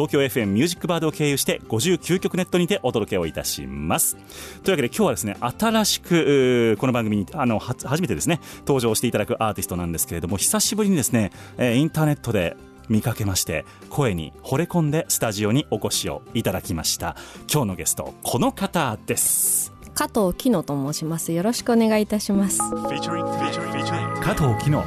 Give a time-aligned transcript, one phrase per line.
[0.00, 4.16] 東京 FM ミュージックバードを経由して59曲ネットにてお届けをいたします。
[4.62, 12.56] というわけで今日はですね新しくこの番組にあの初めてですね登場していただくアーティストなんですけれども久しぶりにですねインターネットで
[12.88, 17.14] 見かけまして声に惚れ込んでスタジオにお越しをいただきました。
[17.52, 19.74] 今日のゲストこの方です。
[19.94, 21.32] 加藤紀乃と申します。
[21.32, 22.62] よろしくお願いいたします。
[22.62, 24.22] Featuring, featuring, featuring.
[24.22, 24.82] 加藤紀乃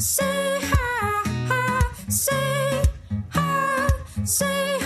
[0.00, 2.82] say hi, hi, say
[3.28, 3.88] hi,
[4.24, 4.79] say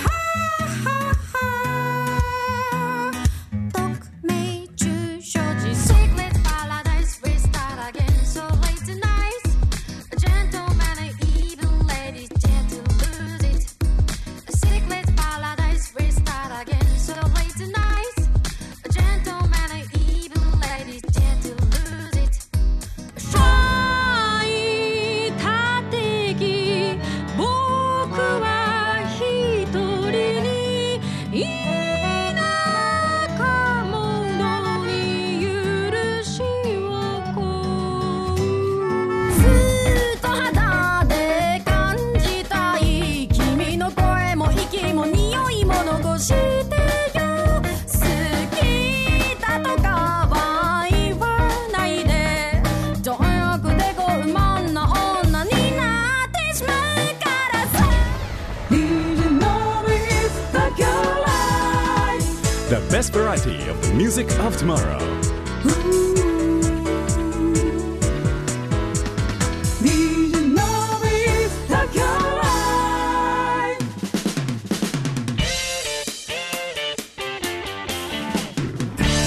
[62.95, 64.97] best variety of the music of tomorrow.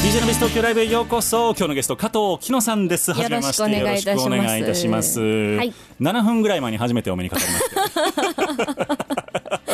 [0.01, 1.49] DJ のビス東京ライブへようこそ。
[1.49, 3.11] 今日のゲスト加藤紀乃さんです。
[3.11, 3.63] はじめまして。
[3.63, 4.21] よろしくお願いいたします。
[4.21, 5.73] よろしくお願いいたします、はい。
[5.99, 8.95] 7分ぐらい前に初めてお目にかかりまし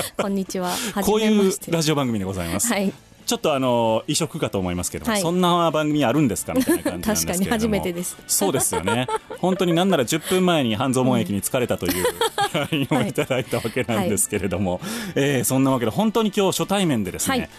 [0.08, 0.70] て こんにちは。
[0.70, 2.92] はじこういうラジオ番組でございます、はい
[3.34, 5.22] ちょっとあの異色かと思いますけども、はい。
[5.22, 8.16] そんな番組あるんですかみたいな感じなんです確かに初めてです。
[8.28, 9.08] そうですよね。
[9.40, 12.06] 本当になんなら10分前に半蔵門駅に疲れたという
[12.54, 14.80] LINE をいただいたわけなんですけれども、
[15.16, 17.50] えーそんなわけで本当に今日初対面でですね、はい。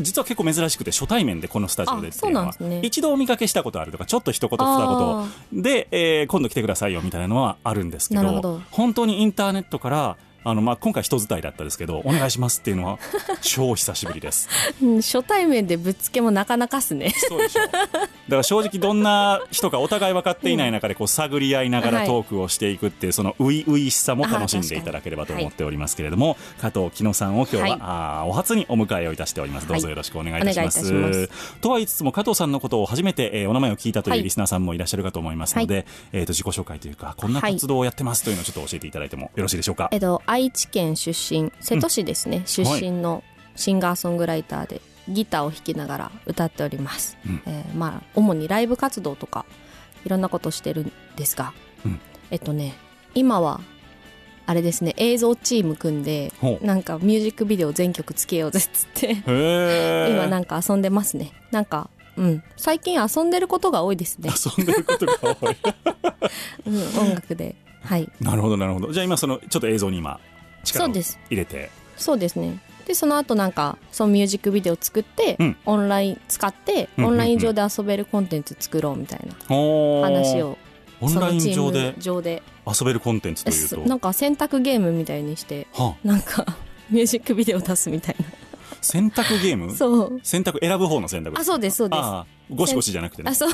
[0.00, 2.80] 実は結構珍しくて初対面でこのスタジオでっていうのはね。
[2.82, 5.62] 一度お見かけしたことあるとかちょっと一言二言。
[5.62, 8.60] で、えー今度来てくださいよみたいなのはあるんですけど。
[8.70, 12.98] 本当にインターネットからあの、まあ、今回人伝いだったですけどお願いしますっていうのは
[13.42, 14.48] 超久しぶりです。
[14.82, 17.66] うん初対面でぶっつけもなかなかっすねそうでしょう。
[17.72, 29.66] だから正直どんな人かお互い分かっていない中でこう探り合いながらトークをしていくっていうその初々しさも楽しんでいただければと思っておりますけれども、加藤紀乃さんを今日は、はいあーお初にお迎えをいたしております。
[29.68, 30.94] どうぞよろしくお願いいたします。
[30.94, 31.28] お願い
[31.60, 39.88] とは言いつつも加藤さんのことを初めて、えーお名前を聞いたというはいリスナーさんもいらっしゃるかと思いますので、えー、と自己紹介というかこんな活動をやってますというのをちょっと教えていただいてもよろしいでしょうか？
[39.92, 43.22] えっと愛知県出身瀬戸市ですね、出身の
[43.54, 47.42] シンガーソングライターでギターを弾きながら歌っております、うん。
[47.44, 49.44] えーまあ主にライブ活動とか
[50.06, 51.52] いろんなことをしてるんですが、
[51.84, 52.00] うん。
[52.30, 52.72] えっとね
[53.14, 53.60] 今は
[54.46, 56.32] あれですね映像チーム組んで
[56.62, 59.10] なんかミュージックビデオ全曲つけようぜっつって
[60.10, 61.32] 今なんか遊んでますね。
[61.50, 62.42] なんかうん。
[62.56, 65.56] 最近遊んでることが多いですね、遊んでることが多い。
[66.66, 67.54] うん、音楽で
[67.84, 68.08] はい。
[68.20, 68.92] なるほどなるほど。
[68.92, 70.20] じゃあ今そのちょっと映像に今
[70.64, 71.70] 力を入れて。
[71.96, 72.58] そうですね。
[72.86, 75.56] でその後なんかそのミュージックビデオ作って、うん。
[75.66, 80.58] オンライン使ってうんうんうんオンライン上で遊べるコンテンツ作ろうみたいな話を
[81.00, 81.94] オンライン上で？
[81.98, 82.42] 上で。
[82.66, 86.46] 遊べるコンテンツというと、なんか選択ゲームみたいにしてはあ、なんか
[86.90, 88.16] ミュージックビデオ出すみたい
[88.80, 89.66] 選択ゲーム？
[89.68, 90.20] なそう。
[90.22, 91.98] 選択選ぶ方の選択あそうですそうです。
[92.00, 93.30] ああゴシゴシじゃなくてね。
[93.30, 93.50] あそう。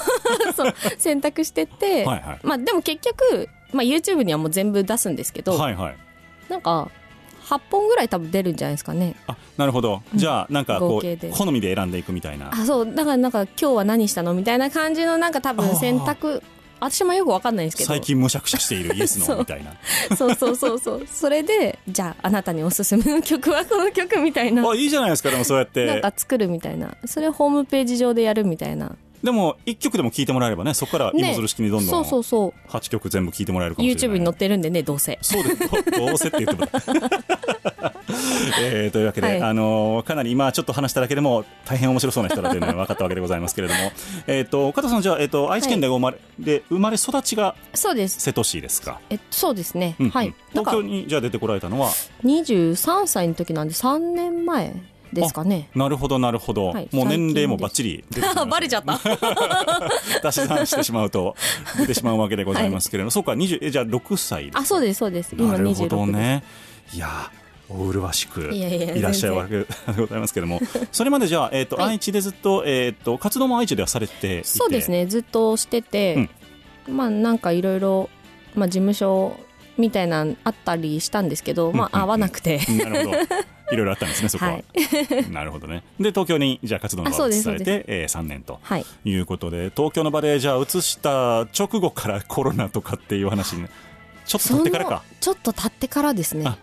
[0.54, 0.74] そう。
[0.98, 2.38] 選択してって、はいはい。
[2.42, 5.96] まあでも結局、まあ、YouTube にはもう全部出すんですけど、はいはい。
[6.48, 6.90] なんか
[7.48, 9.14] 8本ぐらい多分出るんじゃないですかね。
[9.26, 10.02] あなるほど。
[10.14, 12.50] じゃあなんかこう好みで選んでいくみたいな。
[12.52, 12.94] あそう。
[12.94, 16.42] だからなんか今日は何したのみたいな感じのなんか多分選択。
[16.80, 17.88] 私もよくわかんないんですけど。
[17.88, 19.36] 最近むしゃくしゃしているイエスノ そう。
[19.36, 19.74] ーみたいな。
[20.16, 21.06] そうそうそうそう。
[21.10, 24.68] それでじゃああなたにおすすめの曲はこの曲みたいな。
[24.68, 25.30] あいいじゃないですか。
[25.30, 26.94] でもそうやっなんてか作るみたいな。
[27.06, 34.16] それホームページ上でやるみたいなでも一曲でも聴いてもらえればねそこから芋づる式にどんどんそうそう8曲全部聴いてもらえるかもしれない。
[34.16, 35.18] YouTube に載ってるんでねどうせ。
[35.22, 35.58] そうです。
[35.58, 35.66] ど
[36.06, 36.70] どうせって言っても。
[38.60, 39.42] えーというわけで、はい。
[39.42, 43.80] あのーかなり今ちょっと話しただけでも大変面白そうな人だというのが分かったわけでございますけれども。
[44.26, 48.20] えっと岡田さんじゃあ、えっと愛知県で生まれ,、で生まれ育ちがそうです。
[48.20, 50.12] 瀬戸市ですか、えそうですね、うんうん。
[50.12, 50.34] はい。
[50.52, 51.90] 東京にじゃあ出てこられたのは
[52.24, 54.74] ？23歳の時なんで3年前
[55.12, 55.68] ですかね。
[55.74, 56.88] なるほどなるほど、はい。
[56.92, 58.98] もう年齢もバッチリ出 バレちゃった。
[60.22, 61.34] 出し算してしまうと
[61.78, 65.34] 出てしまうわけでございますけれども、そうか20えじゃあ6歳であそうですそうです。
[65.36, 66.44] 今なるほ26です、どね。
[66.94, 67.30] いや
[67.70, 69.66] お麗しくいらっしゃるわけで
[69.98, 70.60] ございますけれども。
[70.90, 71.88] それまでじゃあ、えーとはい。
[71.90, 74.44] 愛知でずっと,、えー、と活動も愛知ではされていて。
[74.44, 75.06] そうですね。
[75.06, 76.28] ずっとしてて、
[76.88, 78.08] まあなんかいろいろ
[78.54, 79.36] まあ事務所
[79.78, 83.18] みたいなのあったりしたんですけど、まあ合わなくて、なるほど。
[83.70, 84.64] いろいろあったんですねそこは、 はい。
[85.30, 85.82] なるほどね。
[86.00, 88.58] で東京にじゃあ活動の場をあそうです移されて、えー、3年と。
[88.62, 88.86] はい。
[89.04, 93.66] いうことで東京の場でじゃあ移した直後から コロナとかっていう話に
[94.26, 95.02] ちょっと経ってからか。
[95.20, 96.44] ちょっと経ってからですね。
[96.46, 96.56] あ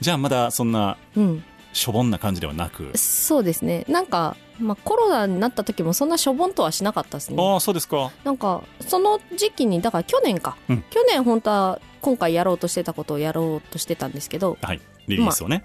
[0.00, 1.44] じゃあまだそんなうん
[1.78, 2.90] しょぼんな感じではなく。
[2.96, 3.84] そうですね。
[3.88, 7.36] なんか、まあ、コロナになった時もそんなしょぼんとはしなかったですね。
[7.42, 8.10] ああそうですか。
[8.24, 10.84] なんかその時期にだから去年か、うん。
[10.90, 14.80] 去年本当は今回やろうとしてたことをやろうとしてたんですけどはい。
[15.06, 15.64] リリースをね、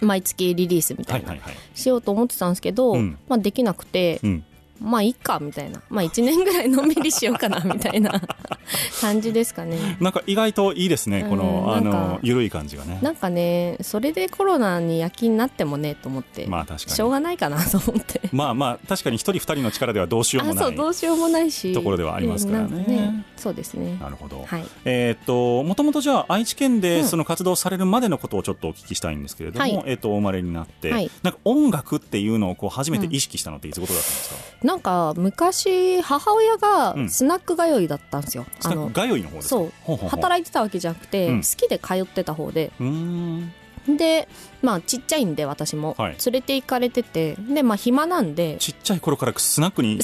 [0.00, 1.56] 毎月リリースみたいな、はいはいはい。
[1.74, 3.18] しようと思ってたんですけど、うん。
[3.28, 4.44] まあ、できなくて、うん
[4.80, 5.82] まあいいかみたいな。
[5.90, 8.20] まあ1年ぐらいのんびりしようかなみたいな。
[9.00, 9.96] 感じですかね。
[10.00, 12.98] なんか意外といいですね、このあの緩い感じがね。
[13.02, 16.96] なんかねそれでコロナに夜勤になってもねと思って、まあ確かに。
[16.96, 18.20] しょうがないかなと思って。
[18.32, 20.76] まあまあ確かに一人二人の力ではどうしようもあそうない。
[20.76, 21.72] どうしようもないし。
[21.74, 22.84] ところではありますからね。
[22.88, 23.96] うんなんそうですね。
[24.00, 24.44] なるほど。
[24.46, 24.64] はい。
[24.84, 26.80] えーっともともとじゃあ愛知県うん。
[26.80, 29.82] でその活動されるまでのことをちょっとお聞きしたいんですけれども、はい。
[29.86, 31.10] えーっとお生まれになって、はい。
[31.22, 34.69] なんか音楽っていうのをこう初めて意識したのっていつ頃だったんですか？
[34.70, 37.10] なんか昔母親がうん。
[37.10, 39.48] スナック通いだったんですよ、スナック通いの方ですか？
[39.48, 39.96] そう。
[40.08, 41.42] 働いてたわけじゃなくて、うん。
[41.42, 42.70] 好きで通ってた方で。
[42.78, 43.52] うーん。
[43.96, 44.28] で
[44.62, 46.16] まあちっちゃいんで私も、はい。
[46.24, 47.34] 連れて行かれてて。
[47.34, 48.58] でまあ暇なんで。
[48.60, 49.98] ちっちゃい頃からスナックに？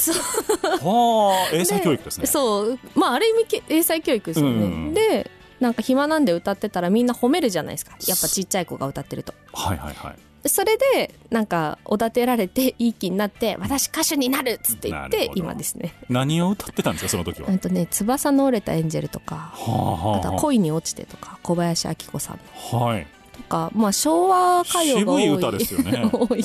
[0.82, 2.26] はあ 英才教育ですね。
[2.26, 2.78] そう。
[2.96, 4.94] まあある意味け英才教育ですよね、うん。
[4.94, 5.30] で
[5.60, 7.92] なんか暇なんで歌ってたらみんな褒めるじゃないですか。
[8.08, 9.32] やっぱちっちゃい子が歌ってると。
[9.52, 10.16] はいはいはい。
[10.48, 15.94] それでなんかおだてられていい気になって私歌手になるっつって言って今ですね。
[16.08, 17.48] 何を歌ってたんですかその時は？
[17.48, 22.40] うんとね翼の折れたエンジェルとかはあはあとは恋に落ちてとか小林明子さん
[22.72, 23.06] あはい。
[23.32, 25.12] とかまあ昭和歌謡が
[25.50, 25.58] 多い。
[25.58, 26.08] ですよね。
[26.12, 26.44] 多い。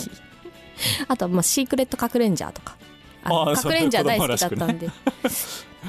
[1.08, 2.76] あとはまあシークレットかくれんじゃーとか。
[3.24, 4.90] あのあーかくれんじゃー大好きだったんで、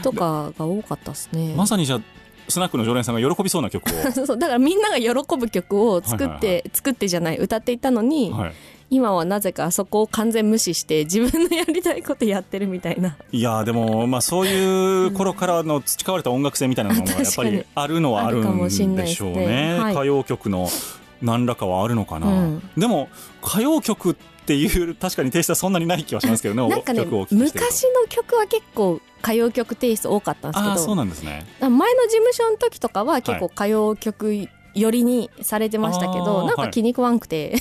[0.03, 1.55] とかが多かったですね。
[1.57, 2.01] まさにじゃあ
[2.49, 4.13] スナックの常連さんが喜びそうな曲を。
[4.13, 8.53] そうだからみんなが喜ぶ曲を作って、はいはい作ってじゃない歌っていたのに、はい。
[8.91, 19.79] 今はなぜかそこを完全無視して自分のやりたいことやってるみたいないやーでも、まあ、そういう頃からの培われた音楽性みたいなものがやっぱり あるのはあるんんでしょうねね。
[19.79, 20.69] はい歌謡曲の
[21.23, 22.27] 何らかはあるのかな。
[22.27, 23.09] うんでも
[23.45, 24.15] 歌謡曲っ
[24.45, 26.67] ていう 確かにテイストはそんなにない気はしますけどね。
[26.69, 31.47] なんかね昔の曲は結構歌謡曲テイスト多かったんですけああそうどなんですね。
[31.61, 37.55] 前の事務所の時とかは結構歌謡曲寄りにされてましたけど、あー なんか気に食わんくて、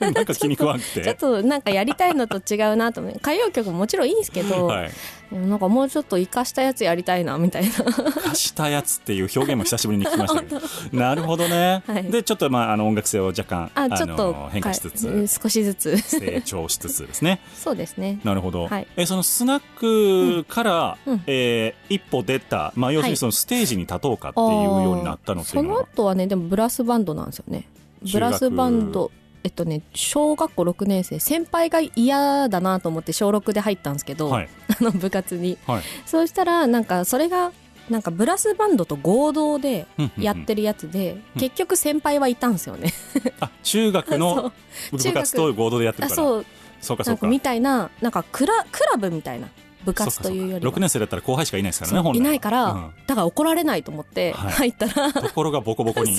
[0.00, 4.90] なんか気に食わんくちょってとなんかやりたいのと違うなと思って歌謡曲ももちろんいいんですけど、はい。
[5.30, 7.70] なんかもうちょっと生かしたやつやりたいなみたいな。
[7.72, 10.60] 貸したやつっていう表現も久しぶりに聞きましたけど。
[10.96, 12.04] なるほどね、はい。
[12.04, 15.28] でちょっとまああの音楽性を若干あちょっとの変化しつつ、はい。
[15.28, 15.96] 少しずつ。
[15.98, 17.40] 成長しつつですね。
[17.54, 18.20] そうですね。
[18.24, 18.86] なるほど、はい。
[18.96, 21.12] えそのスナックから、うん。
[21.14, 21.22] うん。
[21.26, 25.80] えー一歩出た、まあ、要するにそのステージに立とうかっていうようになったのっていうそのは？
[25.80, 27.68] の後はねでもブラスバンドなんですよね。
[28.12, 29.10] ブラスバンド
[29.46, 34.48] えっとね小学校6年生先輩が嫌だなと思って小6で入ったんですけど、はい。
[34.80, 35.56] あの部活に。
[35.68, 35.82] はい。
[36.04, 37.52] そうしたらなんかそれが
[37.88, 39.86] なんかブラスバンドと合同で
[40.18, 42.92] やってるやつで、結局先輩はいたんですよね。
[43.38, 44.52] あ中学の
[44.90, 46.20] 部中学活と合同でやってるから。
[46.20, 46.46] あそう。
[46.80, 49.48] そうかそうかみたいななんかクラクラブみたいな
[49.86, 50.72] 部活というよりは。
[50.72, 52.20] 6年生だったら後輩しかいないですからね本来は。
[52.20, 52.90] いないから、うん。
[53.06, 54.52] だから怒られないと思ってはい。
[54.52, 56.16] 入ったら、ところがボコボコに。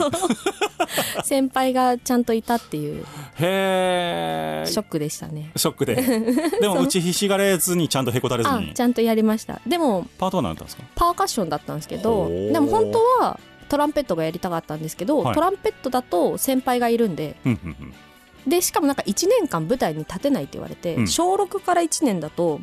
[1.24, 3.03] 先輩がちゃんといたっていう。
[3.39, 5.51] へえショックでしたね。
[5.55, 5.95] ショックで。
[6.59, 6.88] でもう。
[6.88, 8.71] ちひしがれずにちゃんとへこたれずに。
[8.71, 9.62] あちゃんとやりました。
[9.67, 10.83] でもパートは何だったんですか？
[10.95, 15.36] パーカッションだったんですけどでも本当はトランペットがやりたかったんですけど、はい。
[15.36, 17.75] トランペットだと先輩がいるんでうんうん
[18.45, 18.50] うん。
[18.50, 21.07] でしかもなんか1年間舞台に立てないって言われて、うん。
[21.07, 22.62] 小6から1年だと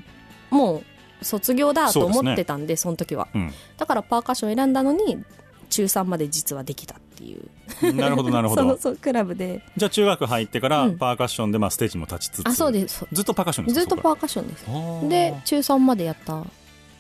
[0.50, 0.82] もう
[1.24, 3.28] 卒業だと思ってたんでその時は。
[3.34, 3.52] うん。
[3.76, 5.22] だからパーカッションを選んだのに
[5.70, 7.92] 中3まで実はできたっていう。
[7.94, 8.76] なるほどなるほど。
[8.78, 9.62] そうクラブで。
[9.76, 10.98] じゃあ中学入ってからうん。
[10.98, 12.46] パーカッションでまあステージも立ちつつ。
[12.46, 13.06] あそうです。
[13.12, 14.64] ずっとパーカッションですかずっとパーーカッションです。
[15.08, 16.50] で中3までやったん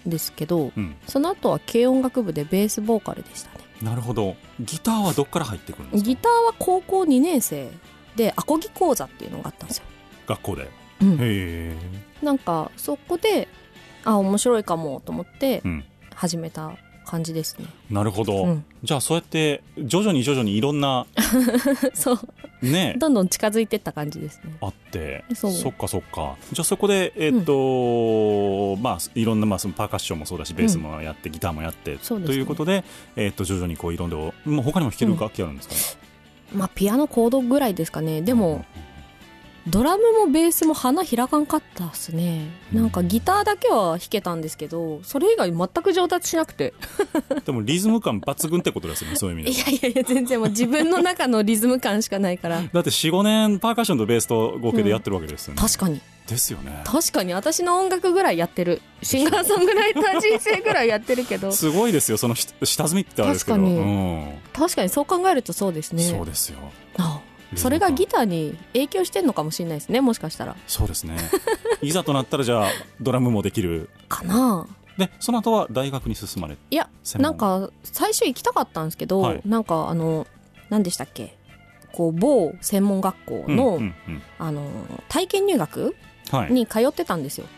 [0.06, 0.96] ですけどうん。
[1.06, 3.64] その後は軽音楽部でベースボーカルでしたね。
[3.82, 4.36] なるほど。
[4.60, 6.08] ギターはどっから入ってくるんですか？
[6.08, 7.68] ギターは高校2年生
[8.16, 9.84] でアコギ講座っていうのがあったんですよ、
[10.26, 10.70] 学校で。
[11.02, 11.12] うん。
[11.14, 11.76] へえ
[12.22, 13.48] なんかそこで
[14.04, 15.84] あ面白いかもと思ってうん。
[16.14, 16.72] 始めた
[17.04, 18.64] 感じですね、なるほど、うん。
[18.82, 21.06] じゃあそうやって徐々に徐々にいろんな
[21.92, 22.18] そう。
[22.62, 22.96] ね。
[22.98, 24.56] どんどん近づいてった感じですね。
[24.62, 25.22] あって。
[25.34, 25.52] そう。
[25.52, 26.36] そっかそっか。
[26.52, 31.98] じゃあそこでえっ、と、まあいろんなまあそのパーカッションもそうだしベースもやって、ギターもやってね。
[31.98, 32.84] ということで
[33.16, 36.08] えっ、と徐々にこういろんなもう他にも弾ける楽器あるんですかね、
[36.54, 38.22] まあピアノコードぐらいですかね。
[38.22, 38.64] でも
[39.66, 42.48] ドラムもベースも花開かんかったっすね。
[42.72, 46.74] なんかギターだけは弾けたんですけどそれ以外全く上達しなくて。
[47.46, 49.70] でもリズム感抜群ってことですよねそういう意味いでは。
[49.70, 52.56] やいやいや全然もう自分の中のリズム感しかないから。
[52.72, 56.00] だって45年パーカッションとベースと合計でやってるわけですよね、確かに。
[56.26, 56.82] ですよね。
[56.84, 57.34] 確かに。
[57.34, 58.80] 私の音楽ぐらいやってる。
[59.02, 61.52] シンガーソングライター人生ぐらいやってるけど。
[61.52, 63.58] すごいですよそのし下積みってあれですけど。
[63.58, 63.78] 確かに。
[63.78, 64.38] うん。
[64.52, 66.02] 確かにそう考えるとそうですね。
[66.02, 66.58] そうですよ。
[66.98, 67.20] あ
[67.56, 70.56] それがギターに影響してんのかもしれないですねもしかしたら。
[70.66, 71.16] そうですね。
[71.82, 72.68] いざとなったらじゃあ
[73.00, 73.90] ドラムもできる。
[74.08, 74.66] かな。
[74.98, 79.40] でその後は大学に進まれいやなんか最初行きたかったんですけど、はい。
[79.44, 80.26] なんかあの
[80.70, 81.36] 何でしたっけ？
[81.92, 84.22] こう某専門学校の,、うんうんうん。
[84.38, 84.62] あの
[85.08, 85.94] 体験入学
[86.30, 86.52] はい。
[86.52, 87.44] に通ってたんですよ。
[87.44, 87.54] はい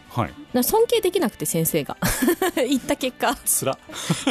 [0.53, 1.97] な尊敬できなくて先生が。
[2.57, 3.35] 行った結果。
[3.45, 3.79] つら。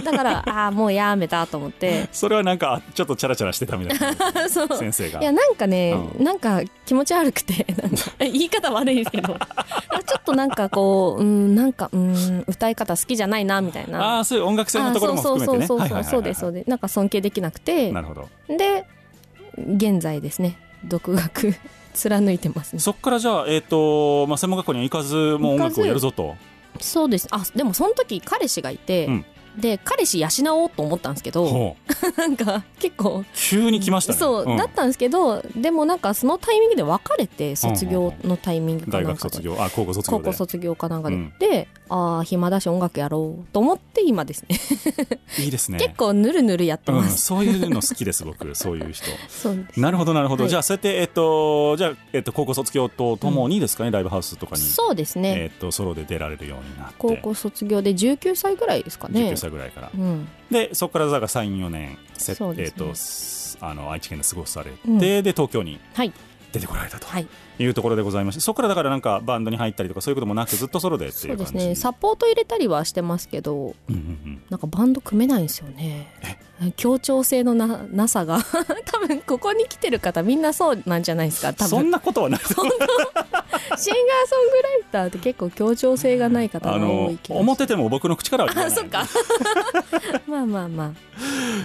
[0.03, 2.09] だからああもうやめたと思って。
[2.11, 4.49] それはなんかちょっとチャラチャラしてたみたいな。
[4.49, 4.77] そう。
[4.77, 5.21] 先生が。
[5.21, 7.65] いやなんかね、うなんか気持ち悪くて。
[8.19, 9.27] 言い方悪いですけど。
[9.33, 14.17] ちょっとなんかこううんなんかうん歌い方好きじゃないなみたいな。
[14.17, 15.67] ああそういう音楽性のところも含めてね。
[15.67, 16.69] そうそうそうそうですそうです。
[16.69, 17.91] なんか尊敬できなくて。
[17.91, 18.27] なるほど。
[18.47, 18.85] で
[19.57, 20.57] 現在ですね。
[20.83, 21.55] 独学
[21.95, 22.79] 貫いてますね。
[22.79, 26.35] そっからじゃあえっ、とまあ専門学校には行かずもう音楽をやるぞと。
[26.79, 27.27] そうです。
[27.31, 29.25] あでもその時彼氏がいて、うん
[29.57, 30.27] で彼氏養
[30.63, 31.75] おうと思ったんですけど
[32.17, 34.19] なんか結構急に来ましたね。
[34.19, 34.57] そう、ん。
[34.57, 39.29] だったんですけどでもなんかそのタイミングで別れて卒業のタイミングか大なんかで。
[39.29, 39.57] 学卒業。
[39.59, 40.23] あ高校卒業で。
[40.23, 41.33] 高校卒業かなんかで、うん。
[41.39, 44.57] でああ暇だし音楽やろうと思って今ですね。
[45.39, 45.77] いいですね。
[45.79, 48.55] 結構ぬるぬるやってうん、ます、そういうの好きです僕。
[48.55, 49.05] そういう人。
[49.79, 50.49] なるほどなるほど、はい。
[50.49, 54.61] じゃあそうやってえっ、とじゃあ、えっと高校卒業とともにですかね、ライブハウスとかに。
[54.61, 56.95] そうですね、えっとソロで出られるようになって。
[56.97, 59.21] 高校卒業で19歳ぐらいですかね。
[59.31, 62.55] 19歳ぐらいから、うん、でそこからだから34年せね。
[62.57, 64.99] えっとすあの愛知県で過ごされて、うん。
[64.99, 66.13] で東京にはい。
[66.51, 67.07] 出てこられたと。
[67.07, 67.27] はい
[67.59, 71.75] いうところでございましてそこからだからなんかバンドに入ったりとかそういうこともなくずっとソロでっていそううです感じね。
[71.75, 73.91] サポート入れたりはしてますけどうんうんう
[74.29, 74.43] ん。
[74.49, 76.13] なんかバンド組めないんですよね。
[76.77, 78.39] 協調性のななさが。
[78.85, 81.53] 多分ここに来てる方みんなそうなんじゃないですか。
[81.53, 81.69] 多分。
[81.69, 82.39] そんなことはない。
[82.39, 82.67] シンガー
[83.77, 88.77] ソングライターって結構協調性がない方が多い気が思ってても僕の口からは言わない。
[88.77, 89.05] あそっか。
[90.27, 90.91] まあまあまあ。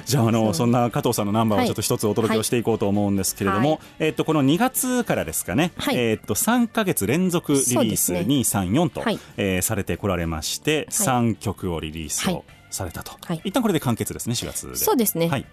[0.07, 3.81] じゃああのそんな加藤さんのナンバーをはいちょっと一つお届けをしていこうと思うんですけれども、はい。
[4.01, 5.97] えっとこの2月からですかね、はい。
[5.97, 8.21] えっと3か月連続リリースそうですね。
[8.21, 9.19] 234と、はい。
[9.37, 13.41] えーされてこられまして、3曲をリリースをはいされたと、はい。
[13.45, 14.77] 一旦これで完結ですね4月で。
[14.77, 15.29] そうですね。
[15.29, 15.47] はい。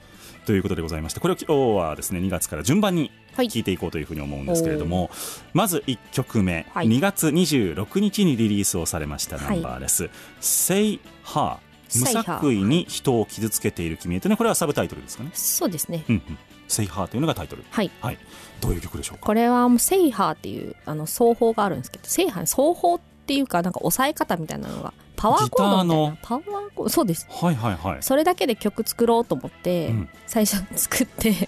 [0.46, 3.48] ということでございましてこれを今日はですね2月から順番にはい。
[3.48, 5.10] 聞いていこうというふうに思うんですけれども、
[5.54, 6.88] まず1曲目、はい。
[6.88, 11.58] 2月26日にリリースをされましたナンバーです「Say Her」
[11.96, 14.38] 無 Say Her 作為に人を傷つけている君へというね。
[14.38, 15.32] これはサブタイトルですかね。
[15.34, 16.04] そうですね。
[16.08, 17.64] うんうん、セイハーというのがタイトル。
[17.70, 17.90] はい。
[18.02, 18.18] はい。
[18.62, 19.26] どういう曲でしょうか？
[19.26, 26.90] これはもうセイハーっていうあの奏法があるんですけどセイハー奏法っていうかなんか押さえ方みたいなのがパワーコードみたいなパワーコード？
[26.90, 28.04] そうですはいはいはい。
[28.04, 31.48] それだけで曲作ろうと思って、うん最初作って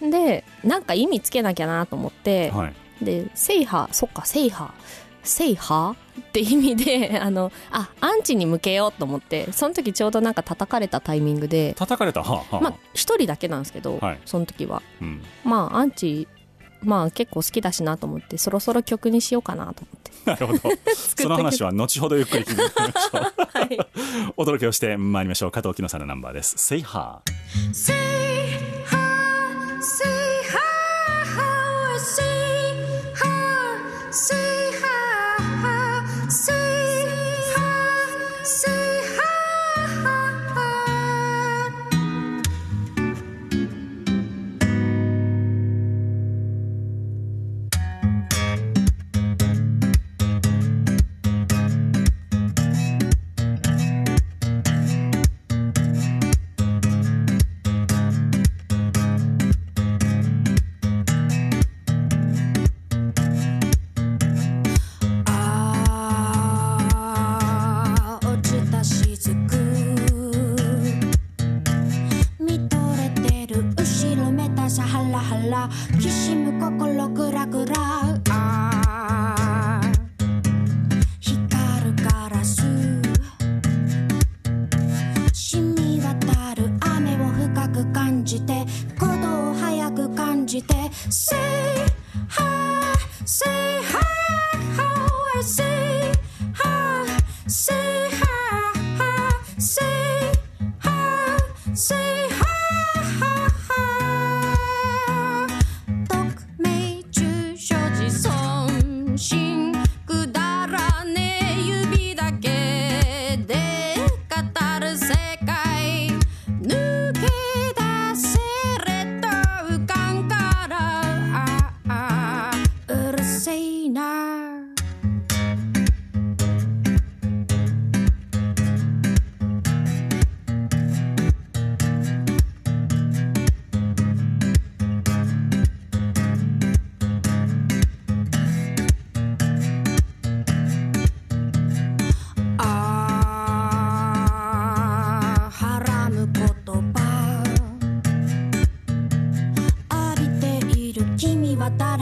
[0.00, 0.10] うん。
[0.10, 3.04] でなんか意味つけなきゃなと思って、はい。
[3.04, 4.70] で「セイハー」そっか「セイハー」
[5.22, 12.22] 「セイハー」って意味で あのあアンチに向けようと思ってその時ちょうどなんか叩かれたタイミングで叩かれた？
[12.22, 12.60] はあ、はあ。
[12.60, 15.22] まあ一人だけなんですけど、はいその時はうん。
[15.44, 16.28] まあアンチ
[16.82, 20.74] まあ結構好きだしなと思ってそろそろ曲にしようかなと思って なるほど。
[20.94, 23.58] その話は後ほどゆっくり聞いてみましょう。
[23.58, 23.78] はい
[24.36, 25.50] お届けをしてまいりましょう。
[25.50, 26.54] 加藤きのさんのナンバーです。
[26.56, 27.20] セイハ
[27.72, 27.94] Say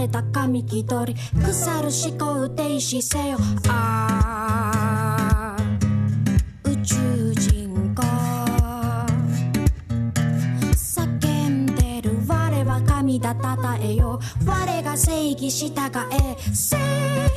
[0.09, 3.38] は誰だか見気取り腐る思考停止せよ。
[3.69, 5.62] ああ
[6.65, 9.07] 宇宙人か
[10.75, 15.73] 叫んでる我は神だたたえよ我が正義従
[16.12, 17.27] え正義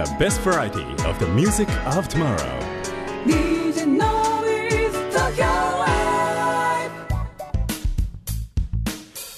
[0.00, 2.59] The best variety of the music of tomorrow」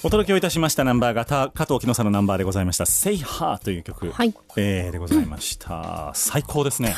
[0.05, 4.33] お届けをいたしましたナンバーがた加藤木野さんのナンバーでございました「Say Ha」という曲、はい。
[4.57, 6.93] えーでございました、最高ですね。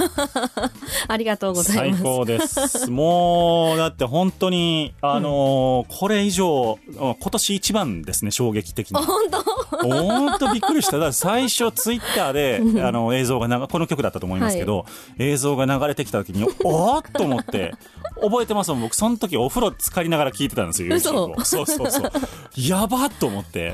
[1.08, 2.04] ありがとうござい最ます。
[2.04, 2.90] 高です。
[2.90, 8.98] もうだって本当にあのーこれ以上今年一番ですね衝撃的に。
[8.98, 9.44] 本当？
[9.88, 10.98] 本当びっくりした。
[10.98, 14.86] だ最初ツイッターで、あの、映像がなこの曲だったと思いますけど、
[15.20, 17.74] 映像が流れてきた時に、おーっと思って、
[18.22, 18.82] 覚えてますもん。
[18.82, 21.46] 僕、その時お風呂浸かりながら聞いてたんですよ、嘘 YouTube を。
[21.46, 22.12] そうそうそう。
[22.56, 23.74] やばっと思って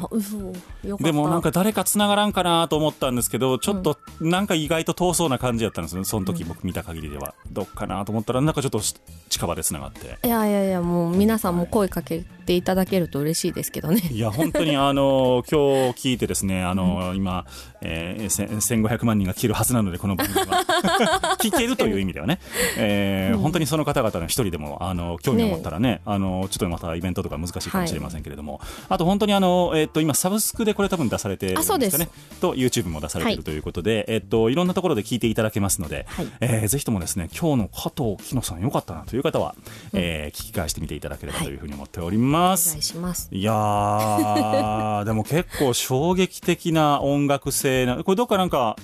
[0.99, 6.03] でもなんか誰か繋がらんかなと思ったんですけど、ちょっとなんか意外と遠そうな感じだったんですよ。
[6.03, 7.33] その時僕見た限りでは。
[7.51, 8.81] どっかなと思ったら、なんかちょっと
[9.29, 10.17] 近場で繋がって。
[10.27, 14.01] いやいやいやもう皆さんも声かけていただけると嬉しいですけどね。
[14.11, 15.59] いや、本当にあの、 今
[15.93, 17.45] 日聞いてですね、あの、今、
[17.81, 20.63] えーせ1500万人が聞けるはずなので、この番組は。
[21.41, 22.39] 聞けるという意味ではね、
[22.77, 31.97] えー本当にその方々の一人でも、あの、興味を持ったらね、あの、ちょっとまたイベントとか難しいかもしれませんけれども、あと本当にあの、えっと、今、サブスクでこれ多分出されてるんあそうです。
[31.97, 32.09] かね。
[32.39, 36.27] と、YouTube も出されてるはいということで、えっと、いろんなところで聞いていただけますので、はい。
[36.41, 39.55] えーぜひともですね、今日の加藤木野さんよかったなという方は、
[39.93, 42.30] えー聞き返してみていただければというふうに思っております。
[42.39, 43.27] お願いします。
[43.31, 48.75] いやー、 でも結構衝撃的な音楽性な、これどっかなんか、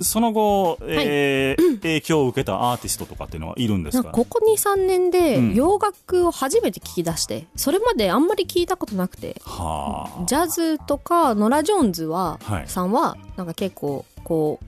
[0.00, 4.10] その後、えー 影響を受けたアーティストとかっていうのはいるんですか？
[4.10, 9.40] ここ23年で洋楽を初めて聞き出してそれまであんまり聞いたことなくて。
[9.44, 12.64] はジャズとかノラ・ジョーンズは、はい。
[12.68, 14.60] さんはなんか結構こ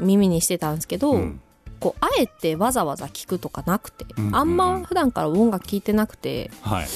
[0.00, 1.40] う耳にしてたんですけど、うん。
[1.78, 4.36] こうあえてわざわざ聞くとかなくて、うんうんうん。
[4.36, 6.50] あんま普段から音楽聴いてなくて。
[6.64, 6.84] あはい。
[6.84, 6.88] ん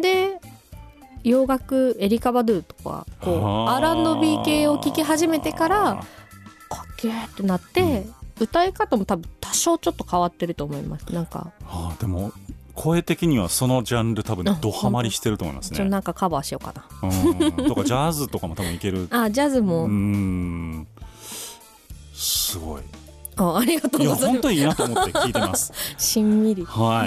[0.00, 0.40] で
[1.22, 6.04] 洋楽エリカ・バドゥとかこうはあ R&B 系を聴き始めてから
[6.68, 8.06] かっけーってなって、
[8.40, 11.04] 歌い方も多分多少ちょっと変わってると思います。
[11.12, 12.32] なんかはあでも
[12.74, 17.08] 声的にはそのジャンル多分あドハマりしてると思いますちょっとねなんかカバーしようかな。
[17.08, 17.66] うん。
[17.68, 19.06] とかジャズとかも多分いける。
[19.10, 20.86] あジャズも、うーん。
[22.12, 22.82] すごい
[23.36, 24.42] あありがというございます。
[24.42, 25.72] 当にいいなと思って聞いてます。
[25.98, 26.64] しんみり。
[26.64, 27.06] は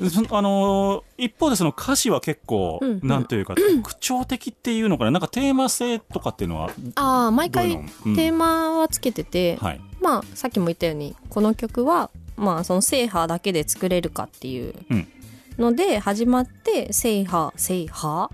[0.00, 0.10] い。
[0.10, 2.90] そあのー一方でその歌詞は結構、うん。
[2.90, 5.10] うんなんというか口調的っていうのかな？
[5.12, 9.80] なんかテーマ性とかっていうのはああ毎回テーマはつけてて、はい。
[10.00, 15.08] まあさっきも言ったようにこの曲はまあその制覇だけで作れるかっていううん。
[15.58, 18.28] ので始まって制覇制覇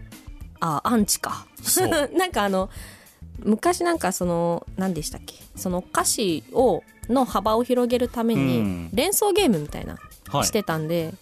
[0.61, 1.47] あアンチか。
[2.17, 2.69] なんかあの
[3.41, 5.35] 昔なんかその何でしたっけ？
[5.57, 8.91] その歌詞をの幅を広げるためうにん。
[8.93, 10.45] 連想ゲームみたいなはい。
[10.45, 11.13] してたんで、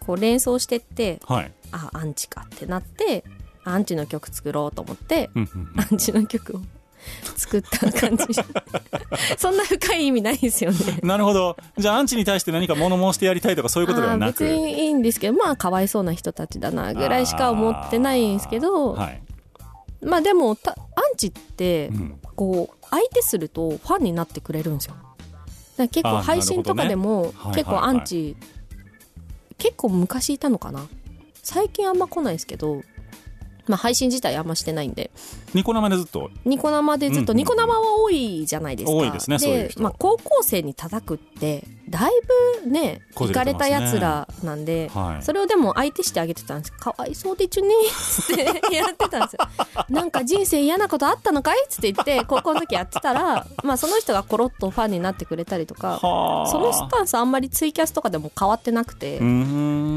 [0.00, 1.52] こう連想してってはい。
[1.72, 3.24] あアンチかってなって
[3.64, 6.60] アンチの曲作ろうと思ってうんうんうんアンチの曲を
[7.36, 8.24] 作った感じ。
[9.38, 10.78] そんな深い意味ないですよね。
[11.02, 11.56] なるほど。
[11.78, 14.44] じゃあアンチに対して何か物申してやりたいとかそういうことではなく。
[14.44, 19.22] 別にいいんですけどまあかわいそうな人たちだなぐらいしか思ってないんですけど、はい、
[20.04, 22.18] まあでもたアンチってうん。
[22.34, 24.94] こう相手するとファンになってくれるんですよ。
[24.94, 25.11] だから
[25.88, 28.36] 結構配信とかでも結構アンチ、
[29.58, 30.86] 結構昔いたのかな？
[31.42, 32.82] 最近あんま来ないですけど
[33.66, 35.10] まあ配信自体あんましてないんで。
[35.54, 36.30] ニコ生でずっと？
[36.44, 38.92] ニコ生でずっと、ニコ生は多いじゃないですか。
[38.92, 42.10] 多いですねそういう人まあ、高校生に叩くってだい
[42.62, 45.22] ぶねこいかれたやつらなんで、はい。
[45.22, 46.72] それをでも相手してあげてたんです。
[46.72, 48.36] かわいそうでちゅねっ
[48.68, 49.38] て やってたんですよ。
[49.88, 56.46] なんか人生嫌なことあったのかいっつって言って高校の時やってたらまあその人がコロッとファンになってくれたりとかはあ。
[56.46, 59.20] そのスタンスあんまりツイキャスとかでも変わってなくて、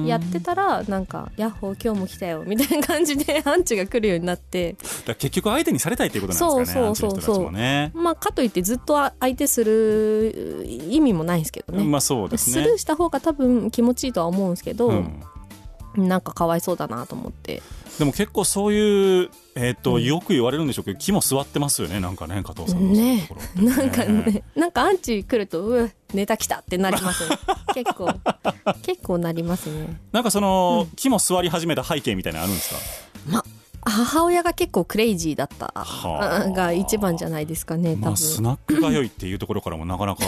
[0.08, 4.76] やってたらなんか「ヤッホー今日も来たよ」みたいな感じでアンチが来るようになって。
[5.06, 7.52] だ結局相手にされたいっていうことなんですかねそうそうそうそう。
[7.52, 7.92] ね。
[7.94, 12.54] まあかといってずっと相手する意味もないんですけどね、まあそうですね。
[12.54, 15.22] スルーした方が多分気持ちいいとは思うんですけど、うん。
[15.96, 17.62] なんかかわいそうだなと思って。
[17.98, 20.04] でも結構そういう、えっとうん。
[20.04, 23.70] よく言われるんでしょうけど気も座ってますよねなんかね加藤さんのねそういうところ。
[23.72, 27.38] ってなんかねなんかアンチ来るとうわネタ来たってなりますね。
[27.74, 28.10] 結構
[28.82, 29.98] 結構なりますね。
[30.12, 32.74] なんかその、気も座り始めた背景みたいなのあるんです
[33.32, 33.44] か？
[33.88, 36.50] 母親が結構クレイジーだったはあ。
[36.50, 40.24] が一番じゃないですかね多分、まあスナック通いっていうところからもなかなか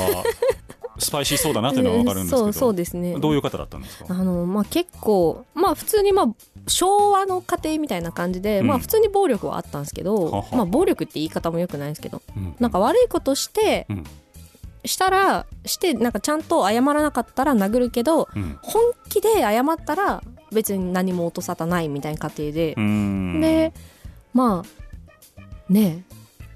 [0.99, 3.17] スパイシーそうだなっていうのは分かるんですけど、そうそうですね。
[3.19, 4.05] どういう方だったんですか？
[4.10, 6.25] あのまあ結構まあ普通にまあ
[6.67, 8.67] 昭和の家庭みたいな感じで、うん。
[8.67, 10.47] まあ普通に暴力はあったんですけど、はは。
[10.51, 12.55] まあ暴力って言い方もよくないですけどうん。
[12.60, 14.03] なんか悪いことして、うん。
[14.86, 18.57] したらしてなんかちゃんと謝らなかったら殴るけどうん。
[18.62, 22.75] 本気で謝ったら別に何も音沙汰ないみたいな家庭で。
[23.41, 23.73] で
[24.33, 26.05] まあね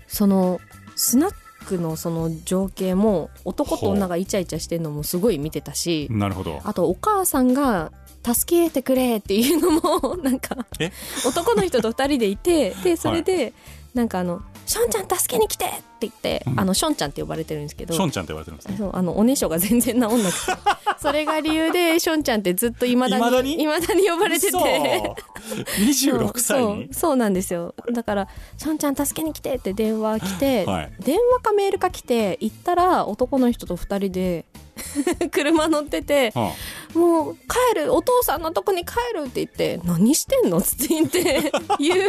[0.08, 0.60] その
[0.96, 6.60] スナックのその情景も男と女がイチャイチャしてるのもすごい見てたしなるほど。
[6.64, 7.92] あとお母さんが
[8.24, 10.92] 助けてくれっていうのもなんかえ？
[11.26, 13.54] 男の人と二人でいてでそれで、
[13.96, 14.42] なんかあの
[14.72, 16.60] 「ションちゃん助けに来て!」って言って、うん。
[16.60, 17.94] あのションちゃんって呼ばれてるんですけど。
[17.94, 18.76] ションちゃんって言われてるんですね。
[18.78, 20.52] そうあのおねしょが全然治んなくて
[20.98, 23.58] それが理由でションちゃんってずっといまだに未だに？
[23.58, 24.58] 未だに呼ばれてて。
[24.58, 26.16] 嘘。
[26.16, 26.86] 26歳に？
[26.86, 27.76] そうそうなんですよ。
[27.92, 30.92] だから「ションちゃん助けに来て」って電話来て、はい。
[31.04, 34.46] 電話かメールか来て行ったら男の人と二人で
[35.32, 36.52] 車乗ってては
[36.96, 42.02] 「もう帰るお父さんのとこに帰る」って言って「何してんの?」って言って 言う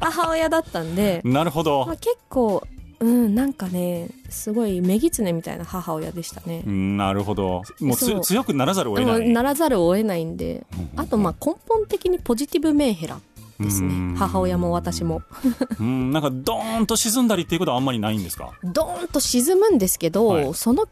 [0.00, 1.84] 母親だったんであ、なるほど。
[1.86, 2.62] まあ、結構
[2.98, 6.62] うんなんかねすごい女狐みたいな母親でしたね。
[6.64, 7.62] なるほど。
[7.80, 9.28] もうつ強くならざるを得ない。
[9.28, 10.64] ならざるを得ないんで。
[10.72, 13.18] うんうんあとまあ根本的にポジティブメンヘラ
[13.60, 14.14] ですね。
[14.16, 15.20] 母親も私も。
[15.78, 18.52] うんなんかドーンと沈んだりっていうことはあんまりないんですか？
[18.64, 20.54] ドーンと沈むんですけど、はい。
[20.54, 20.88] その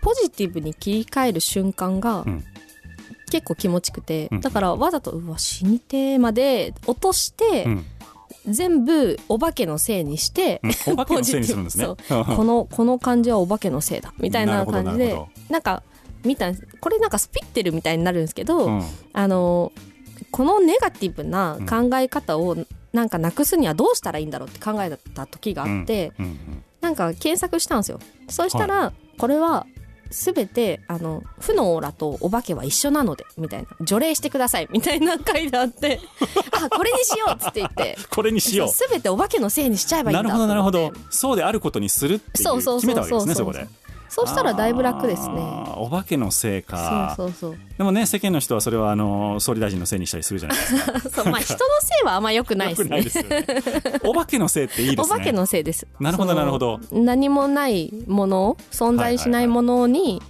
[0.00, 2.44] ポジティブに切り替える瞬間がうん。
[3.30, 4.40] 結構気持ちくて、うん。
[4.40, 7.84] だからわざとうわ死にてーまで落として、うん。
[8.48, 10.92] 全部お化けのせいにして、うん。
[10.94, 11.86] お化けのせいにするんですね。
[11.86, 12.36] ポジティブそう。
[12.36, 15.82] このこの感じはお化けのせいだみたいな感じでなんか
[16.24, 18.82] 見たこれなんかスピってるみたいになるんですけど、うん。
[19.12, 19.72] あの
[20.32, 22.56] このネガティブな考え方を
[22.92, 26.24] なんかなくすにはどうしたらいいんだろうって考えた時があって、うん。
[26.24, 26.64] うん。
[26.80, 28.00] なんか検索したんですよ。
[28.28, 29.66] そしたら、これは
[30.10, 33.68] 全てあの負のオーラとお化けは一緒なのでみたいな。
[33.80, 36.00] 除霊してくださいみたいな回であって
[36.52, 37.96] あこれにしようっつって言って。
[38.10, 40.92] これにしよそう全てお化けのせいにしちゃえばいいんだうなるほどなるほど。
[41.10, 42.86] そうであることにするっていうそうそうそう。
[42.86, 43.66] 決めたわけですねそこで
[44.10, 45.36] そうしたらだいぶ楽ですね。
[45.76, 47.14] お化けのせいか。
[47.16, 50.98] そうそうでもね世間の人はそれはあの総理大臣のせいにしたりするじゃないですか。
[51.00, 52.84] そうそうまあ人のせいはあんま良くないですね。
[52.84, 53.10] よくないで
[53.60, 55.14] すよねお化けのせいっていいですね。
[55.14, 55.86] お化けのせいです。
[56.00, 56.80] なるほどなるほど。
[56.90, 60.20] 何もないもの存在しないものに、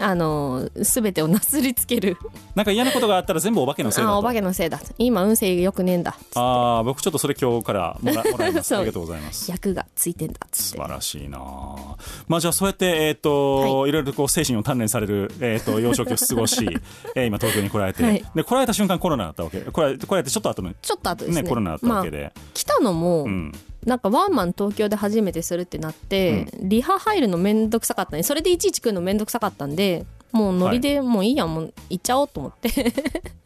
[0.00, 2.16] あの全てをなすりつける。
[2.54, 4.14] なんか嫌なことがあったら全部お化けのせいだと。
[4.14, 4.80] あお化けのせいだ。
[4.98, 6.16] 今運勢良くねえんだ。
[6.34, 8.74] ああ僕ちょっとそれ今日からもらもらいます。
[8.76, 9.50] ありがとうございます。
[9.50, 10.40] 役がついてんだ。
[10.52, 11.38] 素晴らしいな。
[11.40, 11.96] あ
[12.28, 16.66] まあじゃあそうやってえっ、と、い、ろいろとこう精神を鍛錬されるえっ、と 幼少期を過ごし、
[17.14, 18.24] えー今東京に来られて、はい。
[18.34, 19.60] で来られた瞬間コロナだったわけ。
[19.60, 21.42] 来られ来られてちょっと後のちょっと後ですね。
[21.42, 23.52] ねコロナだったわけで、まあ、来たのも、うん
[23.86, 32.92] なんかワンマン東京で初めてするってなって、リハ入るのめんどくさかったねそれでいちいち来るのめんどくさかったんでもうノリでもういいやもう行っちゃおうと思って。